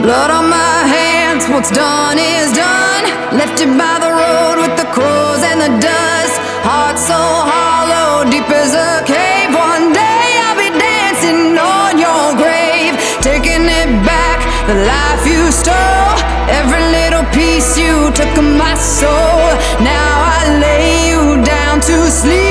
Blood 0.10 0.32
on 0.32 0.50
my 0.50 0.88
hands, 0.90 1.46
what's 1.50 1.70
done 1.70 2.18
is 2.18 2.50
done. 2.52 3.06
Left 3.38 3.62
you 3.62 3.70
by 3.78 4.02
the 4.02 4.10
road 4.10 4.58
with 4.58 4.74
the 4.74 4.90
crows 4.90 5.42
and 5.46 5.62
the 5.62 5.70
dust. 5.78 6.34
Heart 6.66 6.98
so 6.98 7.14
hollow, 7.14 8.26
deep 8.26 8.50
as 8.50 8.74
a 8.74 9.06
cave. 9.06 9.54
One 9.54 9.94
day 9.94 10.26
I'll 10.50 10.58
be 10.58 10.74
dancing 10.74 11.54
on 11.62 12.02
your 12.02 12.34
grave, 12.42 12.98
taking 13.22 13.70
it 13.70 13.92
back, 14.02 14.42
the 14.66 14.82
life 14.82 15.30
you 15.30 15.46
stole. 15.54 16.18
Every 16.58 16.82
little 16.90 17.26
piece 17.30 17.78
you 17.78 18.10
took 18.18 18.34
of 18.34 18.50
my 18.58 18.74
soul. 18.82 19.46
Now 19.86 20.10
I 20.42 20.58
lay 20.58 21.14
you 21.14 21.38
down 21.46 21.86
to 21.86 22.10
sleep 22.10 22.49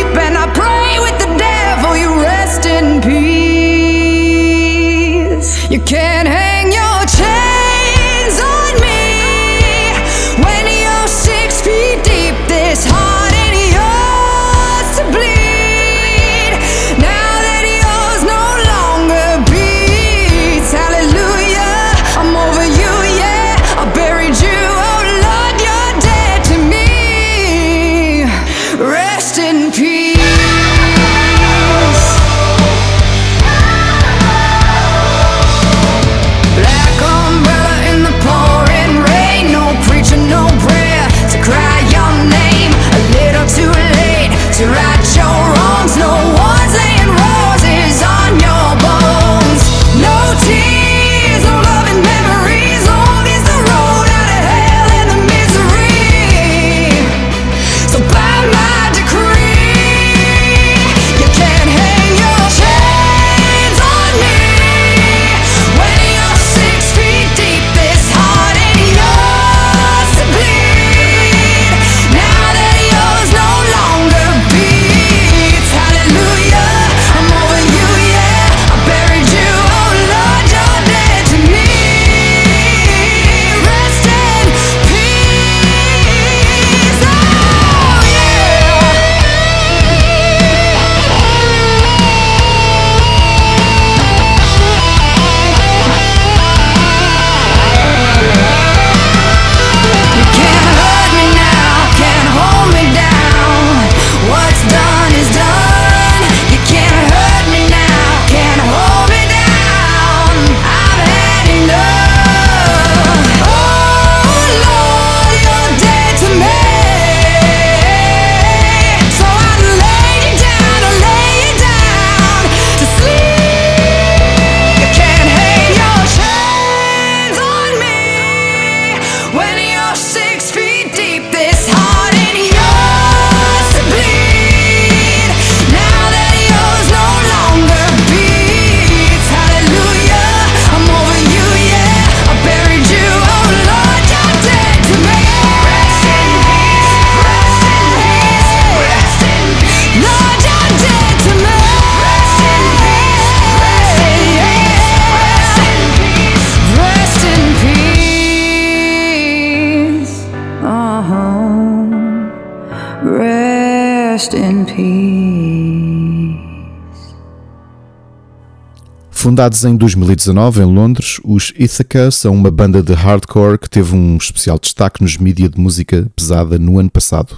Fundados 169.28 169.62
em 169.62 169.76
2019 169.76 170.62
em 170.62 170.64
Londres, 170.64 171.20
os 171.22 171.52
Ithaca 171.58 172.10
são 172.10 172.34
uma 172.34 172.50
banda 172.50 172.82
de 172.82 172.94
hardcore 172.94 173.58
que 173.58 173.68
teve 173.68 173.94
um 173.94 174.16
especial 174.16 174.58
destaque 174.58 175.02
nos 175.02 175.18
mídias 175.18 175.50
de 175.50 175.60
música 175.60 176.10
pesada 176.16 176.58
no 176.58 176.78
ano 176.78 176.90
passado. 176.90 177.36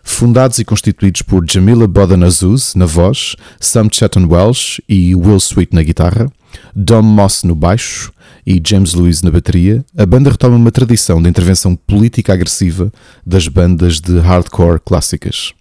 Fundados 0.00 0.60
e 0.60 0.64
constituídos 0.64 1.22
por 1.22 1.44
Jamila 1.44 1.88
Bodan 1.88 2.24
Azuz 2.24 2.76
na 2.76 2.86
voz, 2.86 3.34
Sam 3.58 3.88
Chatton 3.90 4.28
Welsh 4.30 4.80
e 4.88 5.12
Will 5.16 5.38
Sweet 5.38 5.74
na 5.74 5.82
guitarra, 5.82 6.30
Dom 6.72 7.02
Moss 7.02 7.42
no 7.42 7.56
baixo 7.56 8.12
e 8.46 8.62
James 8.64 8.94
Lewis 8.94 9.22
na 9.22 9.30
bateria, 9.32 9.84
a 9.98 10.06
banda 10.06 10.30
retoma 10.30 10.54
uma 10.54 10.70
tradição 10.70 11.20
de 11.20 11.28
intervenção 11.28 11.74
política 11.74 12.32
agressiva 12.32 12.92
das 13.26 13.48
bandas 13.48 13.98
de 13.98 14.20
hardcore 14.20 14.78
clássicas. 14.78 15.52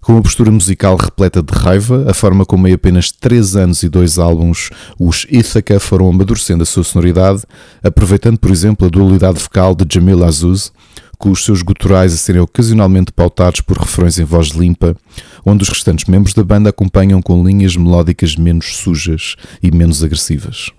Com 0.00 0.12
uma 0.14 0.22
postura 0.22 0.50
musical 0.50 0.96
repleta 0.96 1.42
de 1.42 1.52
raiva, 1.52 2.06
a 2.10 2.14
forma 2.14 2.46
como 2.46 2.66
em 2.66 2.72
apenas 2.72 3.12
3 3.12 3.54
anos 3.54 3.82
e 3.82 3.88
2 3.88 4.18
álbuns 4.18 4.70
os 4.98 5.26
Ithaca 5.30 5.78
foram 5.78 6.08
amadurecendo 6.08 6.62
a 6.62 6.66
sua 6.66 6.82
sonoridade, 6.82 7.42
aproveitando, 7.82 8.38
por 8.38 8.50
exemplo, 8.50 8.86
a 8.86 8.90
dualidade 8.90 9.38
vocal 9.38 9.74
de 9.74 9.86
Jamil 9.92 10.24
Azuz, 10.24 10.72
com 11.18 11.30
os 11.30 11.44
seus 11.44 11.60
guturais 11.60 12.14
a 12.14 12.16
serem 12.16 12.40
ocasionalmente 12.40 13.12
pautados 13.12 13.60
por 13.60 13.76
refrões 13.76 14.18
em 14.18 14.24
voz 14.24 14.48
limpa, 14.48 14.96
onde 15.44 15.64
os 15.64 15.68
restantes 15.68 16.06
membros 16.06 16.32
da 16.32 16.42
banda 16.42 16.70
acompanham 16.70 17.20
com 17.20 17.44
linhas 17.44 17.76
melódicas 17.76 18.36
menos 18.36 18.78
sujas 18.78 19.36
e 19.62 19.70
menos 19.70 20.02
agressivas. 20.02 20.70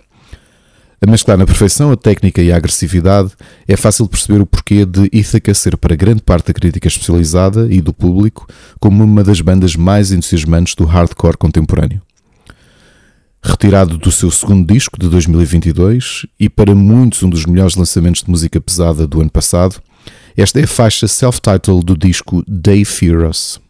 A 1.04 1.10
mesclar 1.10 1.36
na 1.36 1.44
perfeição 1.44 1.90
a 1.90 1.96
técnica 1.96 2.40
e 2.40 2.52
a 2.52 2.56
agressividade, 2.56 3.32
é 3.66 3.76
fácil 3.76 4.06
perceber 4.06 4.40
o 4.40 4.46
porquê 4.46 4.86
de 4.86 5.10
Ithaca 5.12 5.52
ser 5.52 5.76
para 5.76 5.96
grande 5.96 6.22
parte 6.22 6.46
da 6.46 6.54
crítica 6.54 6.86
especializada 6.86 7.66
e 7.68 7.80
do 7.80 7.92
público 7.92 8.46
como 8.78 9.02
uma 9.02 9.24
das 9.24 9.40
bandas 9.40 9.74
mais 9.74 10.12
entusiasmantes 10.12 10.76
do 10.76 10.84
hardcore 10.84 11.36
contemporâneo. 11.36 12.00
Retirado 13.42 13.98
do 13.98 14.12
seu 14.12 14.30
segundo 14.30 14.72
disco 14.72 14.96
de 14.96 15.08
2022 15.08 16.24
e 16.38 16.48
para 16.48 16.72
muitos 16.72 17.20
um 17.24 17.28
dos 17.28 17.46
melhores 17.46 17.74
lançamentos 17.74 18.22
de 18.22 18.30
música 18.30 18.60
pesada 18.60 19.04
do 19.04 19.20
ano 19.20 19.30
passado, 19.30 19.82
esta 20.36 20.60
é 20.60 20.62
a 20.62 20.68
faixa 20.68 21.08
self-titled 21.08 21.84
do 21.84 21.96
disco 21.96 22.44
Day 22.46 22.84
Fear 22.84 23.28
Us. 23.28 23.60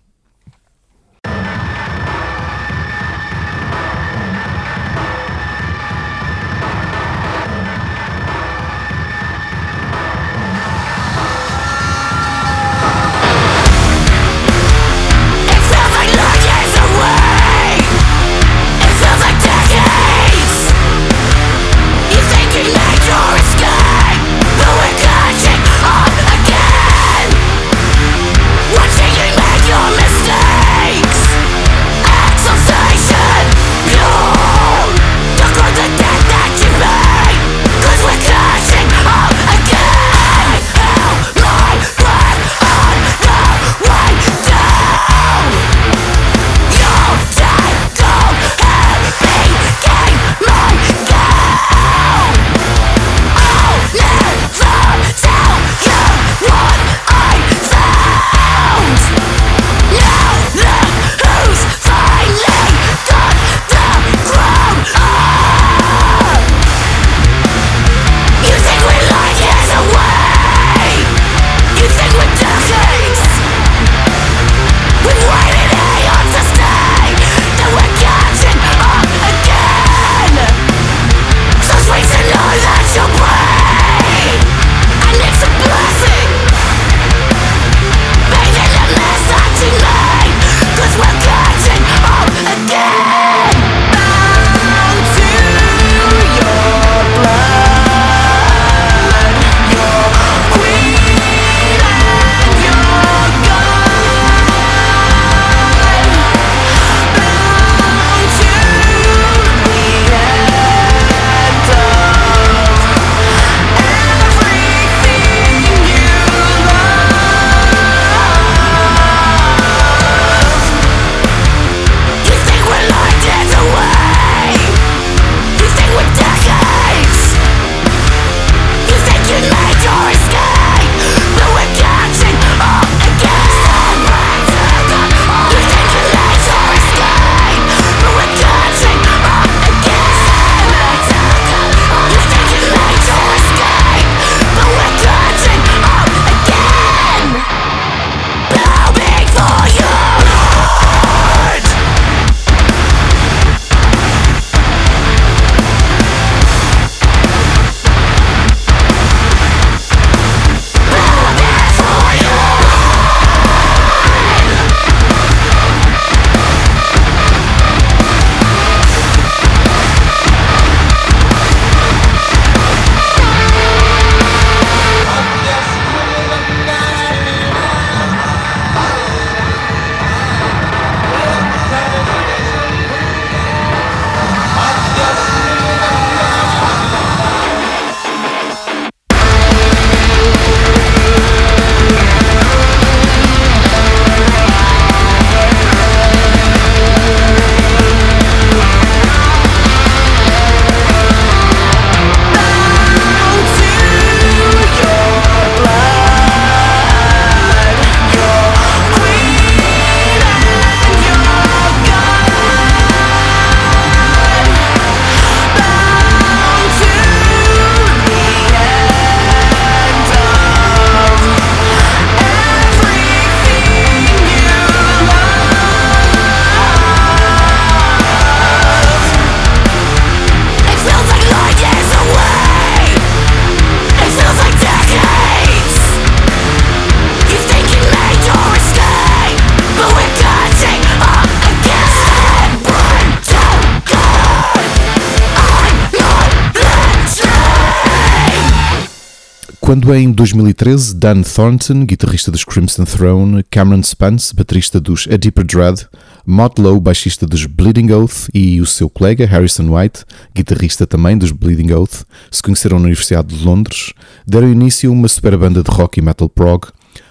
Em 249.94 250.10
2013 250.10 250.94
Dan 250.94 251.20
Thornton, 251.20 251.84
guitarrista 251.84 252.30
dos 252.30 252.44
Crimson 252.44 252.84
Throne, 252.84 253.44
Cameron 253.50 253.82
Spence, 253.82 254.34
baterista 254.34 254.80
dos 254.80 255.06
A 255.12 255.18
Deeper 255.18 255.44
Dread, 255.44 255.86
Mott 256.24 256.58
Lowe, 256.58 256.80
baixista 256.80 257.26
dos 257.26 257.44
Bleeding 257.44 257.92
Oath 257.92 258.30
e 258.32 258.58
o 258.62 258.64
seu 258.64 258.88
colega 258.88 259.26
Harrison 259.26 259.68
White, 259.68 260.04
guitarrista 260.34 260.86
também 260.86 261.18
dos 261.18 261.30
Bleeding 261.30 261.72
Oath, 261.72 262.06
se 262.30 262.42
conheceram 262.42 262.78
na 262.78 262.86
Universidade 262.86 263.36
de 263.36 263.44
Londres, 263.44 263.92
deram 264.26 264.50
início 264.50 264.88
a 264.88 264.92
uma 264.94 265.08
super 265.08 265.36
banda 265.36 265.62
de 265.62 265.70
rock 265.70 266.00
e 266.00 266.02
metal 266.02 266.28
prog, 266.28 266.68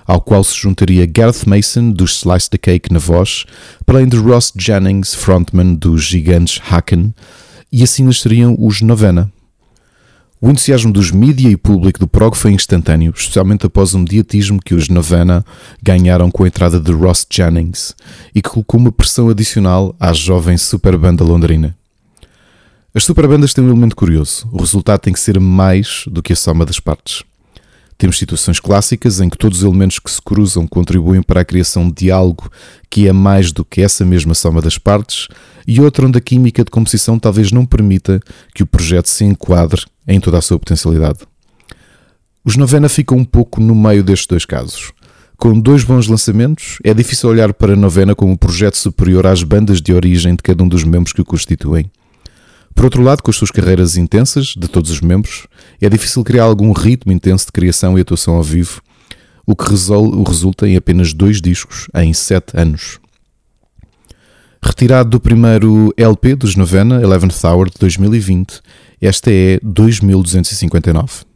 ao 0.07 0.19
qual 0.19 0.43
se 0.43 0.57
juntaria 0.57 1.05
Gareth 1.05 1.45
Mason 1.45 1.91
dos 1.91 2.17
Slice 2.17 2.49
the 2.49 2.57
Cake 2.57 2.91
na 2.91 2.99
voz, 2.99 3.45
para 3.85 3.99
além 3.99 4.09
de 4.09 4.17
Ross 4.17 4.51
Jennings, 4.57 5.13
frontman 5.13 5.75
dos 5.75 6.03
gigantes 6.03 6.59
Haken, 6.67 7.13
e 7.71 7.83
assim 7.83 8.03
nasceriam 8.03 8.55
os 8.59 8.81
Novena. 8.81 9.31
O 10.43 10.49
entusiasmo 10.49 10.91
dos 10.91 11.11
mídia 11.11 11.49
e 11.49 11.55
público 11.55 11.99
do 11.99 12.07
prog 12.07 12.35
foi 12.35 12.51
instantâneo, 12.51 13.13
especialmente 13.15 13.67
após 13.67 13.93
o 13.93 13.99
mediatismo 13.99 14.59
que 14.59 14.73
os 14.73 14.89
Novena 14.89 15.45
ganharam 15.83 16.31
com 16.31 16.43
a 16.43 16.47
entrada 16.47 16.79
de 16.79 16.91
Ross 16.91 17.27
Jennings 17.31 17.93
e 18.33 18.41
que 18.41 18.49
colocou 18.49 18.79
uma 18.79 18.91
pressão 18.91 19.29
adicional 19.29 19.95
à 19.99 20.11
jovem 20.13 20.57
superbanda 20.57 21.23
londrina. 21.23 21.77
As 22.91 23.03
superbandas 23.03 23.53
têm 23.53 23.63
um 23.63 23.67
elemento 23.67 23.95
curioso: 23.95 24.49
o 24.51 24.57
resultado 24.57 25.01
tem 25.01 25.13
que 25.13 25.19
ser 25.19 25.39
mais 25.39 26.05
do 26.07 26.23
que 26.23 26.33
a 26.33 26.35
soma 26.35 26.65
das 26.65 26.79
partes. 26.79 27.21
Temos 27.95 28.17
situações 28.17 28.59
clássicas 28.59 29.21
em 29.21 29.29
que 29.29 29.37
todos 29.37 29.59
os 29.59 29.63
elementos 29.63 29.99
que 29.99 30.09
se 30.09 30.19
cruzam 30.19 30.65
contribuem 30.65 31.21
para 31.21 31.41
a 31.41 31.45
criação 31.45 31.87
de 31.87 32.09
algo 32.09 32.49
que 32.89 33.07
é 33.07 33.13
mais 33.13 33.51
do 33.51 33.63
que 33.63 33.79
essa 33.79 34.03
mesma 34.03 34.33
soma 34.33 34.59
das 34.59 34.79
partes, 34.79 35.27
e 35.67 35.81
outra 35.81 36.05
onde 36.05 36.17
a 36.17 36.21
química 36.21 36.63
de 36.63 36.71
composição 36.71 37.19
talvez 37.19 37.51
não 37.51 37.65
permita 37.65 38.19
que 38.53 38.63
o 38.63 38.67
projeto 38.67 39.07
se 39.07 39.23
enquadre 39.23 39.83
em 40.07 40.19
toda 40.19 40.37
a 40.37 40.41
sua 40.41 40.59
potencialidade. 40.59 41.19
Os 42.43 42.57
Novena 42.57 42.89
ficam 42.89 43.17
um 43.17 43.25
pouco 43.25 43.61
no 43.61 43.75
meio 43.75 44.03
destes 44.03 44.27
dois 44.27 44.45
casos. 44.45 44.91
Com 45.37 45.59
dois 45.59 45.83
bons 45.83 46.07
lançamentos, 46.07 46.77
é 46.83 46.93
difícil 46.93 47.29
olhar 47.29 47.53
para 47.53 47.73
a 47.73 47.75
Novena 47.75 48.13
como 48.13 48.31
um 48.31 48.37
projeto 48.37 48.77
superior 48.77 49.25
às 49.25 49.43
bandas 49.43 49.81
de 49.81 49.93
origem 49.93 50.35
de 50.35 50.43
cada 50.43 50.63
um 50.63 50.67
dos 50.67 50.83
membros 50.83 51.13
que 51.13 51.21
o 51.21 51.25
constituem. 51.25 51.91
Por 52.75 52.85
outro 52.85 53.01
lado, 53.01 53.21
com 53.21 53.29
as 53.29 53.37
suas 53.37 53.51
carreiras 53.51 53.97
intensas, 53.97 54.53
de 54.57 54.67
todos 54.67 54.91
os 54.91 55.01
membros, 55.01 55.47
é 55.81 55.89
difícil 55.89 56.23
criar 56.23 56.43
algum 56.43 56.71
ritmo 56.71 57.11
intenso 57.11 57.47
de 57.47 57.51
criação 57.51 57.97
e 57.97 58.01
atuação 58.01 58.35
ao 58.35 58.43
vivo, 58.43 58.81
o 59.45 59.55
que 59.55 59.67
resulta 59.67 60.67
em 60.67 60.77
apenas 60.77 61.13
dois 61.13 61.41
discos 61.41 61.87
em 61.95 62.13
sete 62.13 62.55
anos. 62.55 63.00
Retirado 64.63 65.09
do 65.09 65.19
primeiro 65.19 65.91
LP 65.97 66.35
dos 66.35 66.55
Novena, 66.55 67.01
Eleventh 67.01 67.43
Hour 67.43 67.69
de 67.69 67.79
2020, 67.79 68.61
esta 69.01 69.31
é 69.31 69.59
2259. 69.63 71.30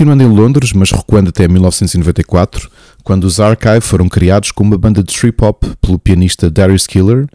Continuando 0.00 0.22
em 0.22 0.34
Londres, 0.34 0.72
mas 0.72 0.90
recuando 0.90 1.28
até 1.28 1.46
1994, 1.46 2.70
quando 3.04 3.24
os 3.24 3.38
Archive 3.38 3.82
foram 3.82 4.08
criados 4.08 4.50
como 4.50 4.70
uma 4.70 4.78
banda 4.78 5.02
de 5.02 5.14
trip 5.14 5.44
hop 5.44 5.62
pelo 5.78 5.98
pianista 5.98 6.50
Darius 6.50 6.86
Killer, 6.86 7.26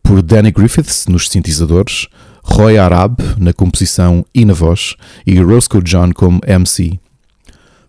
por 0.00 0.22
Danny 0.22 0.52
Griffiths 0.52 1.08
nos 1.08 1.28
sintetizadores, 1.28 2.06
Roy 2.44 2.78
Arab 2.78 3.18
na 3.36 3.52
composição 3.52 4.24
e 4.32 4.44
na 4.44 4.54
voz 4.54 4.94
e 5.26 5.40
Roscoe 5.40 5.82
John 5.82 6.12
como 6.14 6.38
MC. 6.46 7.00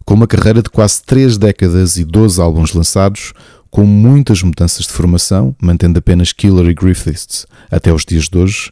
Com 0.04 0.16
uma 0.16 0.26
carreira 0.26 0.64
de 0.64 0.72
quase 0.72 1.04
3 1.04 1.38
décadas 1.38 1.96
e 1.98 2.04
12 2.04 2.42
álbuns 2.42 2.74
lançados, 2.74 3.32
com 3.70 3.86
muitas 3.86 4.42
mudanças 4.42 4.88
de 4.88 4.92
formação, 4.92 5.56
mantendo 5.62 6.00
apenas 6.00 6.34
Killer 6.34 6.66
e 6.66 6.74
Griffiths 6.74 7.46
até 7.70 7.94
os 7.94 8.04
dias 8.04 8.28
de 8.28 8.40
hoje, 8.40 8.72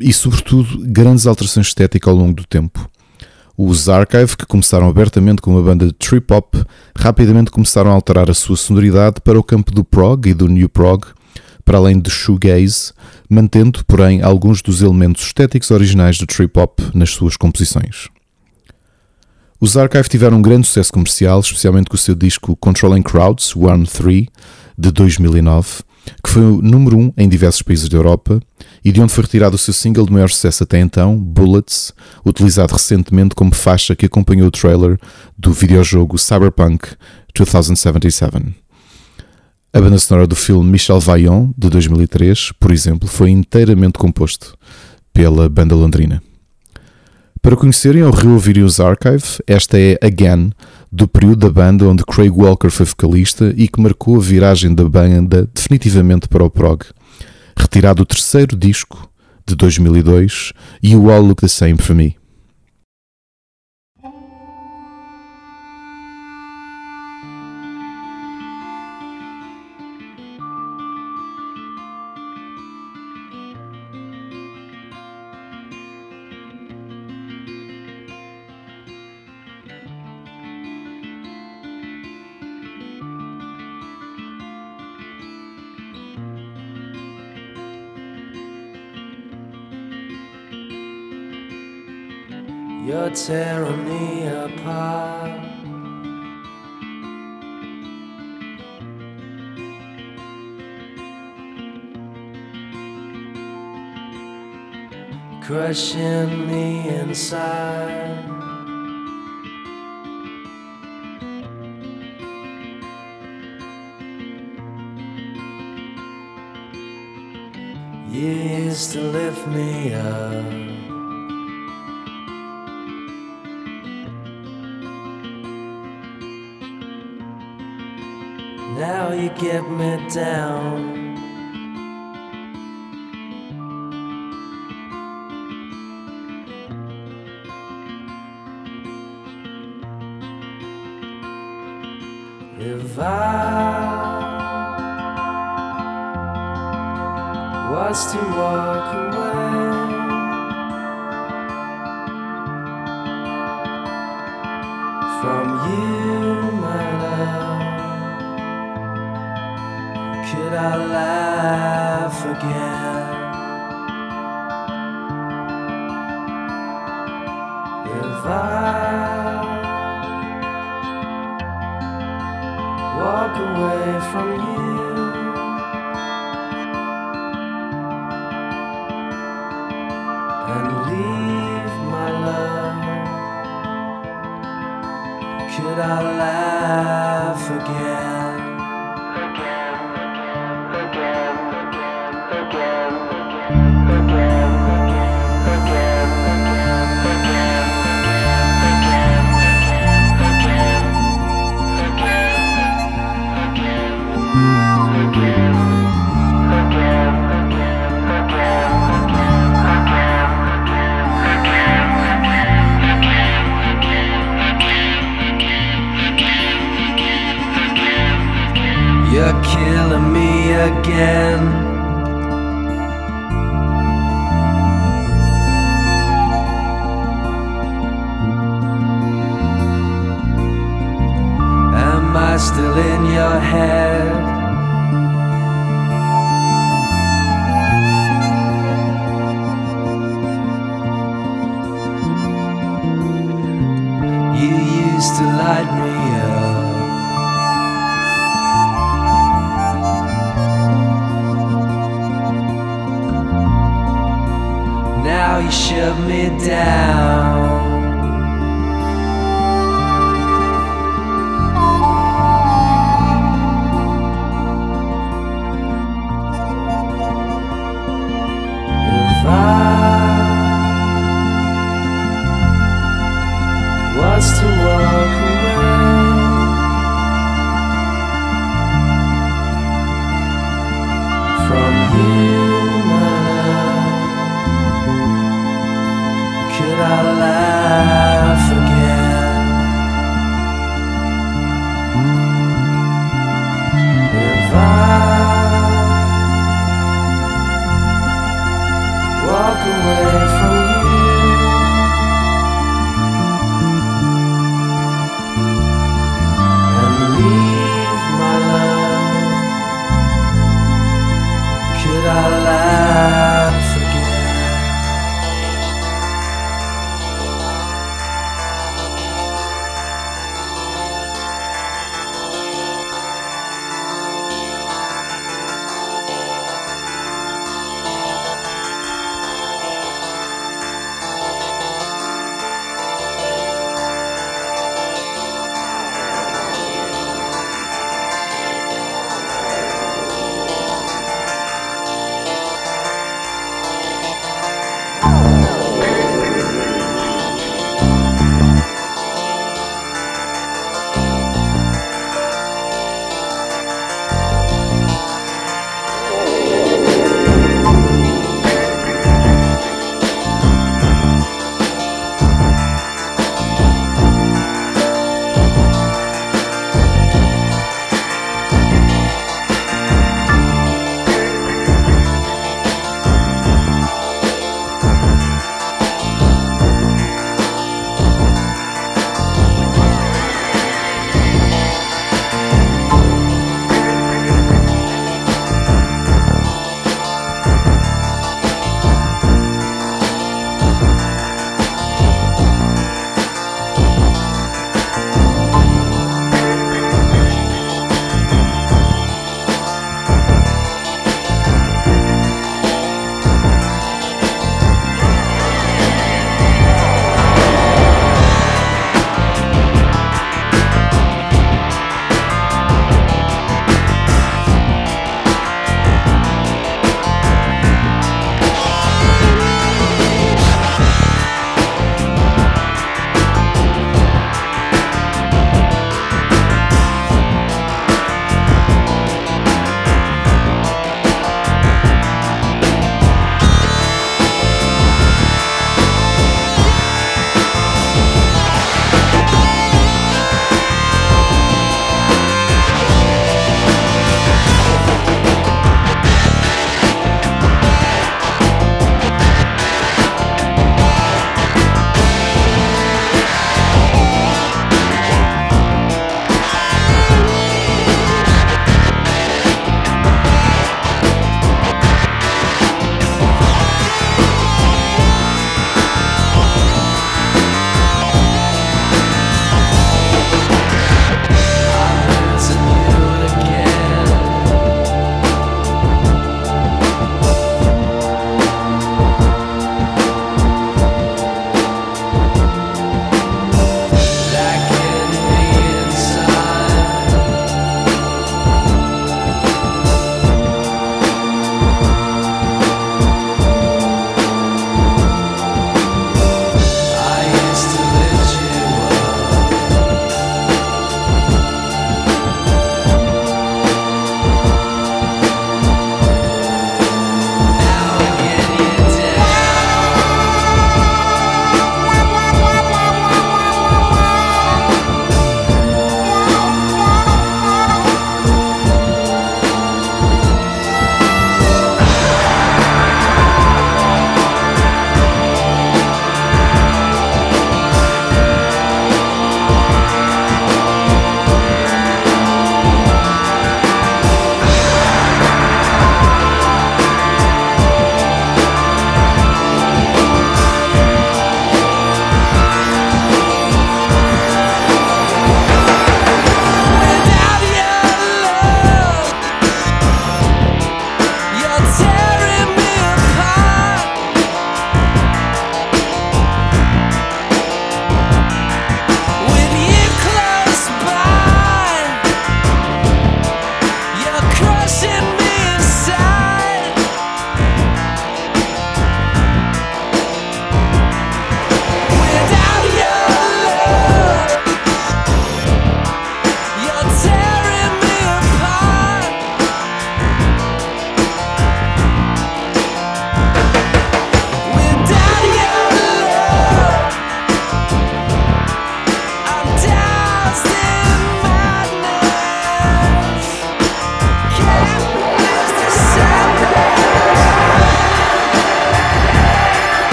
e 0.00 0.12
sobretudo 0.12 0.80
grandes 0.80 1.28
alterações 1.28 1.68
estéticas 1.68 2.12
ao 2.12 2.18
longo 2.18 2.34
do 2.34 2.44
tempo. 2.44 2.89
Os 3.62 3.90
Archive, 3.90 4.38
que 4.38 4.46
começaram 4.46 4.88
abertamente 4.88 5.42
com 5.42 5.50
uma 5.50 5.62
banda 5.62 5.84
de 5.84 5.92
trip 5.92 6.32
hop, 6.32 6.54
rapidamente 6.96 7.50
começaram 7.50 7.90
a 7.90 7.92
alterar 7.92 8.30
a 8.30 8.32
sua 8.32 8.56
sonoridade 8.56 9.20
para 9.20 9.38
o 9.38 9.44
campo 9.44 9.70
do 9.70 9.84
prog 9.84 10.30
e 10.30 10.32
do 10.32 10.48
new 10.48 10.66
prog, 10.66 11.04
para 11.62 11.76
além 11.76 12.00
de 12.00 12.08
shoegaze, 12.08 12.90
mantendo, 13.28 13.84
porém, 13.84 14.22
alguns 14.22 14.62
dos 14.62 14.80
elementos 14.80 15.24
estéticos 15.24 15.70
originais 15.70 16.16
do 16.16 16.26
trip 16.26 16.58
hop 16.58 16.80
nas 16.94 17.10
suas 17.10 17.36
composições. 17.36 18.08
Os 19.60 19.76
Archive 19.76 20.08
tiveram 20.08 20.38
um 20.38 20.42
grande 20.42 20.66
sucesso 20.66 20.90
comercial, 20.90 21.40
especialmente 21.40 21.90
com 21.90 21.96
o 21.96 21.98
seu 21.98 22.14
disco 22.14 22.56
Controlling 22.56 23.02
Crowds 23.02 23.52
1-3 23.52 24.28
de 24.78 24.90
2009, 24.90 25.82
que 26.22 26.30
foi 26.30 26.42
o 26.42 26.62
número 26.62 26.96
1 26.96 27.00
um 27.00 27.12
em 27.16 27.28
diversos 27.28 27.62
países 27.62 27.88
da 27.88 27.96
Europa 27.96 28.40
e 28.84 28.92
de 28.92 29.00
onde 29.00 29.12
foi 29.12 29.24
retirado 29.24 29.56
o 29.56 29.58
seu 29.58 29.74
single 29.74 30.06
de 30.06 30.12
maior 30.12 30.30
sucesso 30.30 30.62
até 30.62 30.78
então, 30.80 31.16
Bullets, 31.16 31.92
utilizado 32.24 32.72
recentemente 32.72 33.34
como 33.34 33.54
faixa 33.54 33.94
que 33.94 34.06
acompanhou 34.06 34.48
o 34.48 34.50
trailer 34.50 34.98
do 35.36 35.52
videojogo 35.52 36.18
Cyberpunk 36.18 36.88
2077. 37.34 38.54
A 39.72 39.80
banda 39.80 39.98
sonora 39.98 40.26
do 40.26 40.34
filme 40.34 40.68
Michel 40.68 40.98
Vaillant, 40.98 41.50
de 41.56 41.70
2003, 41.70 42.52
por 42.58 42.72
exemplo, 42.72 43.08
foi 43.08 43.30
inteiramente 43.30 43.98
composto 43.98 44.56
pela 45.12 45.48
banda 45.48 45.74
londrina. 45.74 46.22
Para 47.42 47.56
conhecerem 47.56 48.02
ou 48.02 48.10
reouvirem 48.10 48.64
os 48.64 48.80
Archive, 48.80 49.38
esta 49.46 49.78
é 49.78 49.96
Again, 50.02 50.52
do 50.92 51.06
período 51.06 51.46
da 51.46 51.50
banda 51.50 51.86
onde 51.86 52.04
Craig 52.04 52.30
Walker 52.30 52.70
foi 52.70 52.86
vocalista 52.86 53.54
e 53.56 53.68
que 53.68 53.80
marcou 53.80 54.16
a 54.16 54.20
viragem 54.20 54.74
da 54.74 54.88
banda 54.88 55.48
definitivamente 55.54 56.28
para 56.28 56.44
o 56.44 56.50
prog. 56.50 56.84
Retirado 57.56 58.02
o 58.02 58.06
terceiro 58.06 58.56
disco 58.56 59.08
de 59.46 59.54
2002, 59.54 60.52
You 60.82 61.10
All 61.10 61.22
Look 61.22 61.40
the 61.40 61.48
Same 61.48 61.78
for 61.78 61.94
Me. 61.94 62.19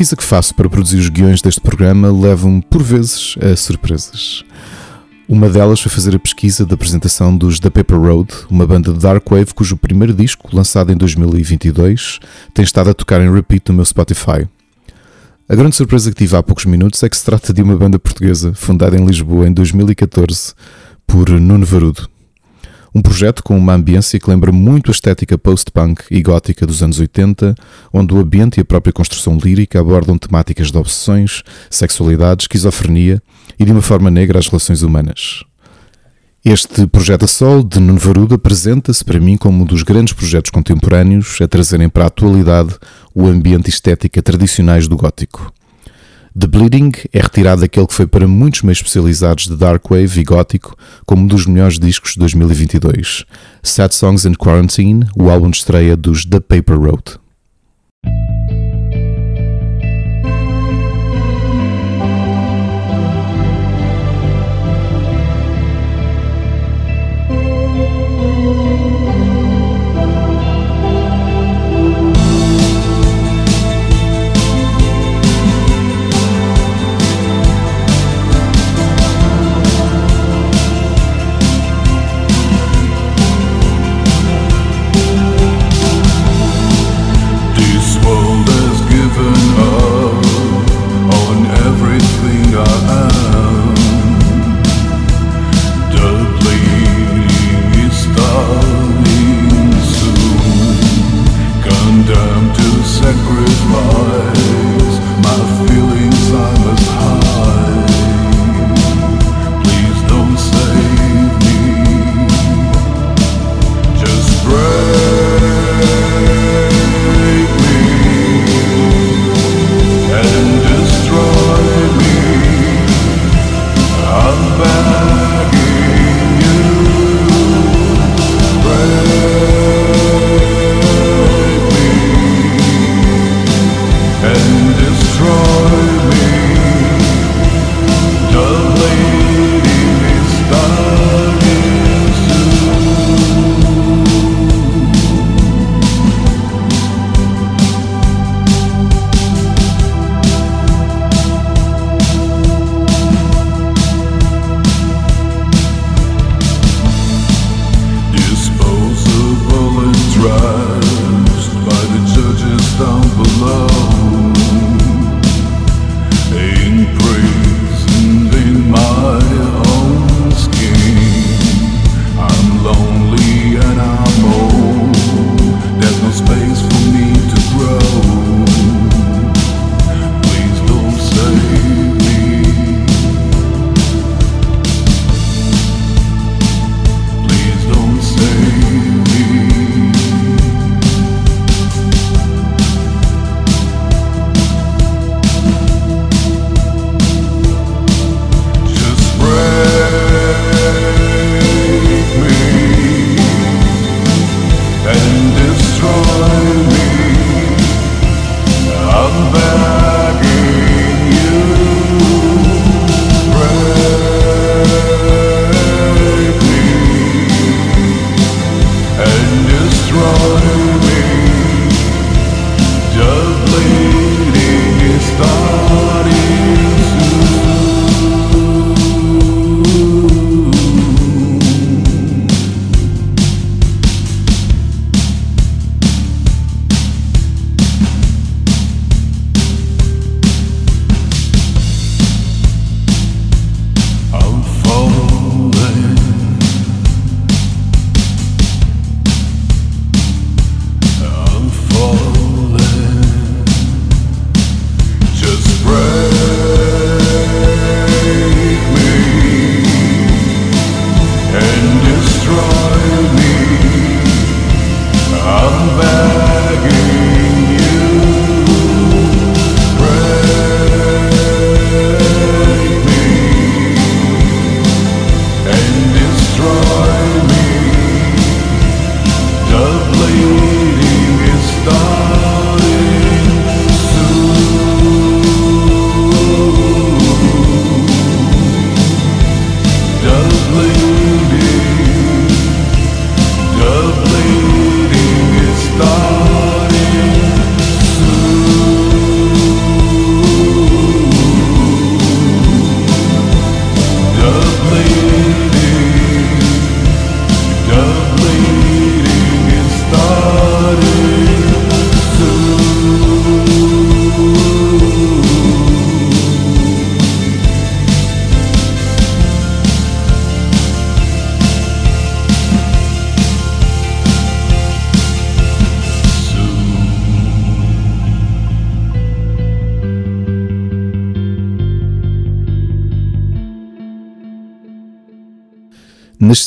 Pesquisa 0.00 0.16
que 0.16 0.24
faço 0.24 0.54
para 0.54 0.70
produzir 0.70 0.96
os 0.96 1.10
guiões 1.10 1.42
deste 1.42 1.60
programa 1.60 2.10
leva-me, 2.10 2.62
por 2.62 2.82
vezes, 2.82 3.34
a 3.38 3.54
surpresas. 3.54 4.42
Uma 5.28 5.50
delas 5.50 5.78
foi 5.78 5.92
fazer 5.92 6.16
a 6.16 6.18
pesquisa 6.18 6.64
da 6.64 6.72
apresentação 6.72 7.36
dos 7.36 7.60
The 7.60 7.68
Paper 7.68 8.00
Road, 8.00 8.32
uma 8.48 8.66
banda 8.66 8.94
de 8.94 8.98
darkwave 8.98 9.52
cujo 9.52 9.76
primeiro 9.76 10.14
disco, 10.14 10.48
lançado 10.56 10.90
em 10.90 10.96
2022, 10.96 12.18
tem 12.54 12.62
estado 12.62 12.88
a 12.88 12.94
tocar 12.94 13.20
em 13.20 13.30
repeat 13.30 13.68
no 13.68 13.74
meu 13.74 13.84
Spotify. 13.84 14.48
A 15.46 15.54
grande 15.54 15.76
surpresa 15.76 16.10
que 16.10 16.16
tive 16.16 16.34
há 16.34 16.42
poucos 16.42 16.64
minutos 16.64 17.02
é 17.02 17.08
que 17.10 17.16
se 17.18 17.24
trata 17.26 17.52
de 17.52 17.60
uma 17.60 17.76
banda 17.76 17.98
portuguesa 17.98 18.54
fundada 18.54 18.96
em 18.96 19.04
Lisboa 19.04 19.46
em 19.46 19.52
2014 19.52 20.54
por 21.06 21.28
Nuno 21.28 21.66
Varudo. 21.66 22.08
Um 22.94 23.00
projeto 23.00 23.42
com 23.42 23.56
uma 23.56 23.74
ambiência 23.74 24.18
que 24.18 24.28
lembra 24.28 24.50
muito 24.50 24.90
a 24.90 24.92
estética 24.92 25.38
post-punk 25.38 26.02
e 26.10 26.20
gótica 26.22 26.66
dos 26.66 26.82
anos 26.82 26.98
80, 26.98 27.54
onde 27.92 28.12
o 28.12 28.18
ambiente 28.18 28.58
e 28.58 28.62
a 28.62 28.64
própria 28.64 28.92
construção 28.92 29.38
lírica 29.38 29.80
abordam 29.80 30.18
temáticas 30.18 30.72
de 30.72 30.78
obsessões, 30.78 31.42
sexualidade, 31.70 32.44
esquizofrenia 32.44 33.22
e 33.58 33.64
de 33.64 33.70
uma 33.70 33.82
forma 33.82 34.10
negra 34.10 34.38
as 34.38 34.48
relações 34.48 34.82
humanas. 34.82 35.44
Este 36.44 36.86
projeto 36.86 37.26
a 37.26 37.28
sol 37.28 37.62
de 37.62 37.78
Nuno 37.78 37.98
Varudo 37.98 38.34
apresenta-se 38.34 39.04
para 39.04 39.20
mim 39.20 39.36
como 39.36 39.62
um 39.62 39.66
dos 39.66 39.82
grandes 39.82 40.14
projetos 40.14 40.50
contemporâneos 40.50 41.38
a 41.40 41.46
trazerem 41.46 41.88
para 41.88 42.04
a 42.04 42.06
atualidade 42.06 42.76
o 43.14 43.26
ambiente 43.26 43.68
estética 43.68 44.22
tradicionais 44.22 44.88
do 44.88 44.96
gótico. 44.96 45.52
The 46.38 46.46
Bleeding 46.46 46.92
é 47.12 47.20
retirado 47.20 47.62
daquele 47.62 47.86
que 47.86 47.94
foi 47.94 48.06
para 48.06 48.28
muitos 48.28 48.62
meios 48.62 48.78
especializados 48.78 49.48
de 49.48 49.56
darkwave 49.56 50.20
e 50.20 50.24
gótico 50.24 50.76
como 51.04 51.24
um 51.24 51.26
dos 51.26 51.44
melhores 51.44 51.78
discos 51.78 52.12
de 52.12 52.20
2022. 52.20 53.24
Sad 53.62 53.92
Songs 53.92 54.24
and 54.24 54.34
Quarantine, 54.34 55.06
o 55.16 55.28
álbum 55.28 55.50
de 55.50 55.56
estreia 55.56 55.96
dos 55.96 56.24
The 56.24 56.38
Paper 56.38 56.78
Road. 56.78 57.18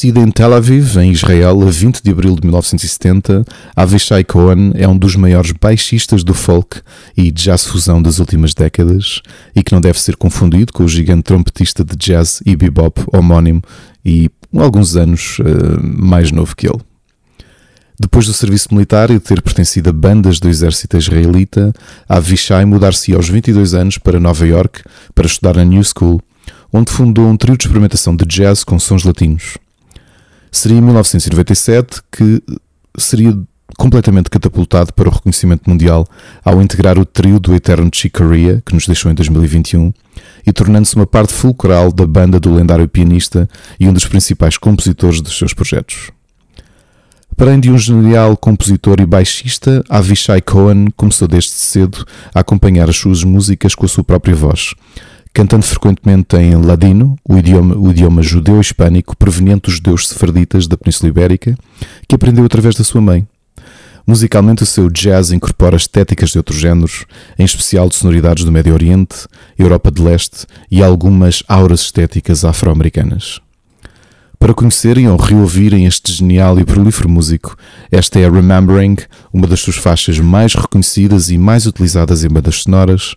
Nascida 0.04 0.20
em 0.20 0.32
Tel 0.32 0.54
Aviv, 0.54 0.98
em 0.98 1.14
Israel, 1.14 1.62
a 1.62 1.72
20 1.72 2.02
de 2.04 2.12
abril 2.12 2.36
de 2.36 2.42
1970, 2.42 3.46
Avishai 3.74 4.26
Cohen 4.26 4.74
é 4.76 4.86
um 4.86 4.98
dos 4.98 5.16
maiores 5.16 5.54
baixistas 5.54 6.26
do 6.26 6.34
folk 6.34 6.82
e 7.16 7.32
jazz 7.32 7.66
fusão 7.66 8.02
das 8.02 8.20
últimas 8.20 8.54
décadas 8.54 9.22
e 9.56 9.64
que 9.64 9.72
não 9.72 9.80
deve 9.80 10.02
ser 10.02 10.18
confundido 10.18 10.74
com 10.74 10.84
o 10.84 10.90
gigante 10.90 11.24
trompetista 11.24 11.86
de 11.86 11.96
jazz 11.96 12.44
e 12.46 12.54
bebop 12.54 13.02
homónimo 13.14 13.62
e 14.04 14.30
alguns 14.54 14.98
anos 14.98 15.40
uh, 15.40 15.82
mais 15.82 16.34
novo 16.34 16.54
que 16.54 16.68
ele. 16.68 16.82
Depois 17.98 18.26
do 18.26 18.34
serviço 18.34 18.74
militar 18.74 19.10
e 19.10 19.14
de 19.14 19.22
ter 19.22 19.42
pertencido 19.42 19.90
a 19.90 19.94
bandas 19.94 20.38
do 20.38 20.50
exército 20.50 20.98
israelita, 20.98 21.72
Avishai 22.10 22.66
mudar-se 22.66 23.16
aos 23.16 23.30
22 23.30 23.74
anos 23.74 23.98
para 23.98 24.20
Nova 24.20 24.46
York 24.46 24.82
para 25.16 25.28
estudar 25.28 25.56
na 25.56 25.64
New 25.64 25.82
School, 25.82 26.22
onde 26.74 26.92
fundou 26.92 27.26
um 27.26 27.38
trio 27.38 27.56
de 27.56 27.64
experimentação 27.64 28.14
de 28.14 28.26
jazz 28.26 28.66
com 28.66 28.78
sons 28.78 29.06
latinos. 29.06 29.62
Seria 30.54 30.78
em 30.78 30.82
1997 30.82 32.00
que 32.12 32.40
seria 32.96 33.36
completamente 33.76 34.30
catapultado 34.30 34.94
para 34.94 35.10
o 35.10 35.12
reconhecimento 35.12 35.68
mundial 35.68 36.08
ao 36.46 36.62
integrar 36.62 37.00
o 37.00 37.06
trio 37.06 37.40
do 37.40 37.56
eterno 37.56 37.90
Chick 37.92 38.16
Corea, 38.16 38.62
que 38.64 38.76
nos 38.76 38.86
deixou 38.86 39.12
em 39.12 39.16
2021, 39.16 39.92
e 40.46 40.54
tornando-se 40.54 40.96
uma 40.96 41.08
parte 41.08 41.34
fulcral 41.34 41.92
da 41.92 42.06
banda 42.06 42.40
do 42.40 42.54
lendário 42.54 42.88
pianista 42.88 43.50
e 43.80 43.88
um 43.88 43.94
dos 43.94 44.06
principais 44.06 44.56
compositores 44.56 45.22
dos 45.22 45.36
seus 45.36 45.56
projetos. 45.56 46.12
Além 47.36 47.60
de 47.60 47.72
um 47.72 47.78
genial 47.78 48.38
compositor 48.38 49.02
e 49.02 49.08
baixista, 49.08 49.84
Avishai 49.90 50.40
Cohen 50.40 50.90
começou 50.96 51.28
desde 51.28 51.50
cedo 51.50 52.06
a 52.34 52.42
acompanhar 52.42 52.88
as 52.88 52.96
suas 52.96 53.24
músicas 53.24 53.74
com 53.74 53.86
a 53.86 53.90
sua 53.90 54.04
própria 54.04 54.36
voz, 54.36 54.76
cantando 55.34 55.66
frequentemente 55.66 56.38
em 56.38 56.56
ladino, 56.56 57.18
o 57.28 57.38
idioma, 57.38 57.76
o 57.76 57.90
idioma 57.90 58.22
judeu-hispânico 58.22 59.18
proveniente 59.18 59.64
dos 59.64 59.76
judeus 59.76 60.08
sefarditas 60.08 60.68
da 60.68 60.78
Península 60.78 61.10
Ibérica, 61.10 61.58
que 62.08 62.14
aprendeu 62.14 62.46
através 62.46 62.76
da 62.76 62.84
sua 62.84 63.02
mãe. 63.02 63.28
Musicalmente, 64.06 64.64
o 64.64 64.66
seu 64.66 64.90
jazz 64.90 65.32
incorpora 65.32 65.78
estéticas 65.78 66.32
de 66.32 66.38
outros 66.38 66.60
géneros, 66.60 67.06
em 67.40 67.46
especial 67.46 67.88
de 67.90 67.96
sonoridades 67.96 68.44
do 68.44 68.52
Médio 68.52 68.74
Oriente, 68.74 69.28
Europa 69.58 69.90
de 69.90 70.02
Leste 70.02 70.46
e 70.70 70.84
algumas 70.84 71.42
auras 71.48 71.82
estéticas 71.82 72.46
afro-americanas. 72.46 73.40
Para 74.38 74.54
conhecerem 74.54 75.08
ou 75.08 75.16
reouvirem 75.16 75.86
este 75.86 76.12
genial 76.12 76.60
e 76.60 76.66
prolífero 76.66 77.08
músico, 77.08 77.56
esta 77.90 78.20
é 78.20 78.30
Remembering, 78.30 78.98
uma 79.32 79.48
das 79.48 79.62
suas 79.62 79.78
faixas 79.78 80.20
mais 80.20 80.54
reconhecidas 80.54 81.30
e 81.30 81.38
mais 81.38 81.66
utilizadas 81.66 82.26
em 82.26 82.28
bandas 82.28 82.58
sonoras, 82.58 83.16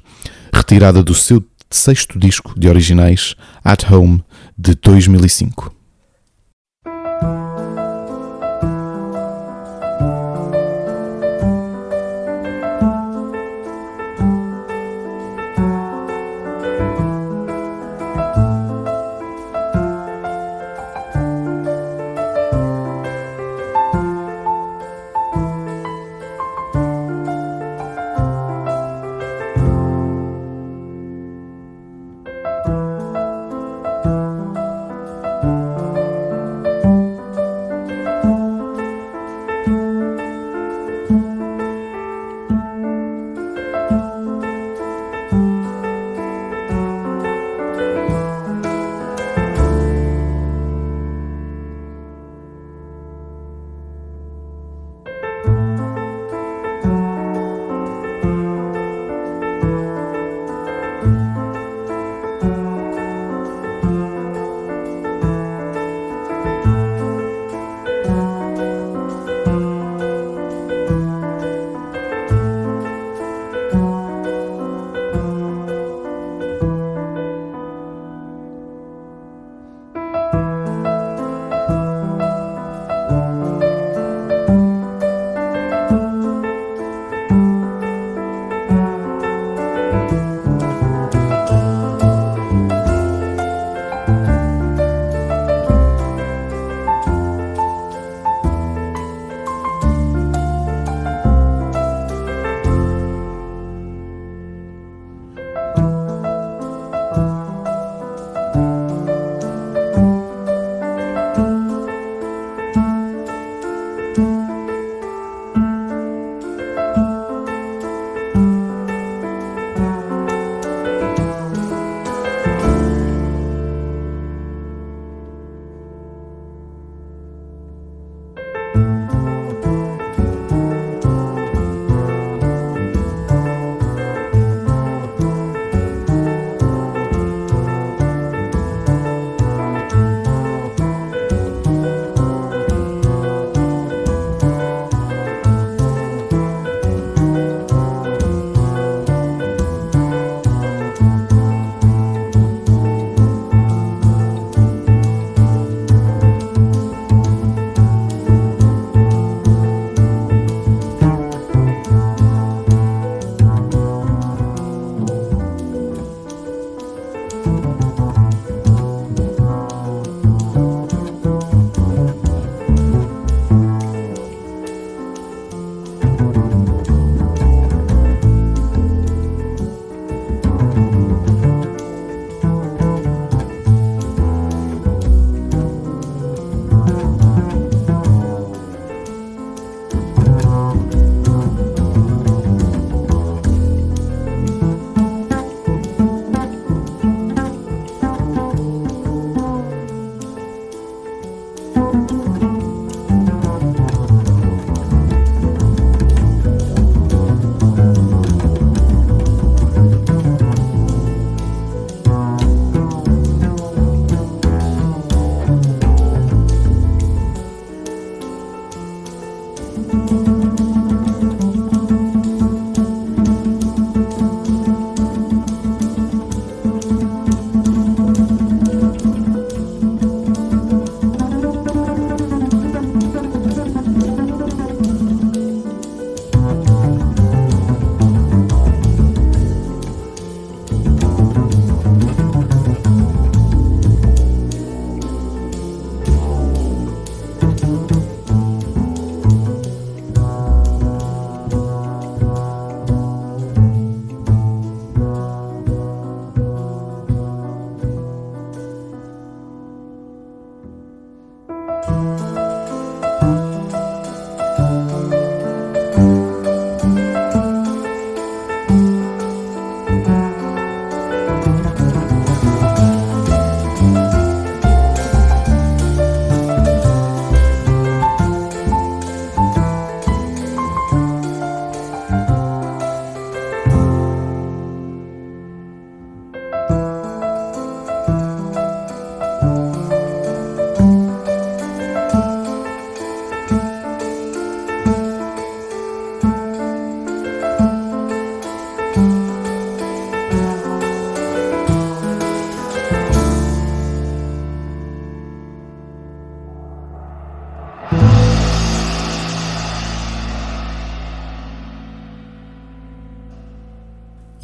retirada 0.52 1.02
do 1.02 1.14
seu 1.14 1.44
sexto 1.70 2.18
disco 2.18 2.54
de 2.58 2.68
originais, 2.68 3.34
At 3.64 3.90
Home, 3.90 4.22
de 4.56 4.74
2005. 4.74 5.75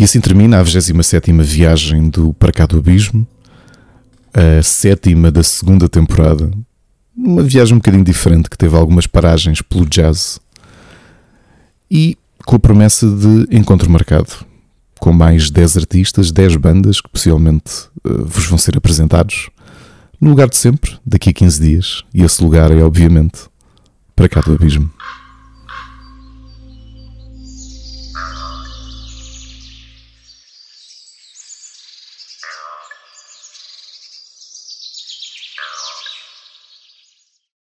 E 0.03 0.05
assim 0.05 0.21
termina 0.21 0.59
a 0.59 0.63
27 0.65 1.33
viagem 1.45 2.11
do 2.11 2.35
Para 2.35 2.51
Cá 2.51 2.67
do 2.67 2.77
Abismo, 2.77 3.25
a 4.35 4.61
sétima 4.61 5.31
da 5.31 5.45
segunda 5.45 5.89
temporada. 5.89 6.51
Uma 7.17 7.45
viagem 7.45 7.75
um 7.75 7.79
bocadinho 7.79 8.03
diferente, 8.03 8.51
que 8.51 8.59
teve 8.59 8.77
algumas 8.77 9.07
paragens 9.07 9.63
pelo 9.63 9.87
jazz 9.87 10.41
e 11.89 12.19
com 12.45 12.57
a 12.57 12.59
promessa 12.59 13.09
de 13.09 13.47
encontro 13.57 13.89
marcado, 13.89 14.45
com 14.99 15.13
mais 15.13 15.51
10 15.51 15.77
artistas, 15.77 16.33
10 16.33 16.57
bandas 16.57 17.01
que 17.01 17.09
possivelmente 17.09 17.73
eh, 18.05 18.25
vos 18.25 18.47
vão 18.47 18.59
ser 18.59 18.77
apresentados 18.77 19.51
no 20.21 20.31
lugar 20.31 20.49
de 20.49 20.57
sempre, 20.57 20.99
daqui 21.07 21.31
a 21.31 21.33
15 21.33 21.63
dias. 21.63 22.03
E 22.13 22.25
esse 22.25 22.43
lugar 22.43 22.73
é, 22.73 22.83
obviamente, 22.83 23.43
Para 24.17 24.29
Cá 24.29 24.41
do 24.41 24.53
Abismo. 24.53 24.91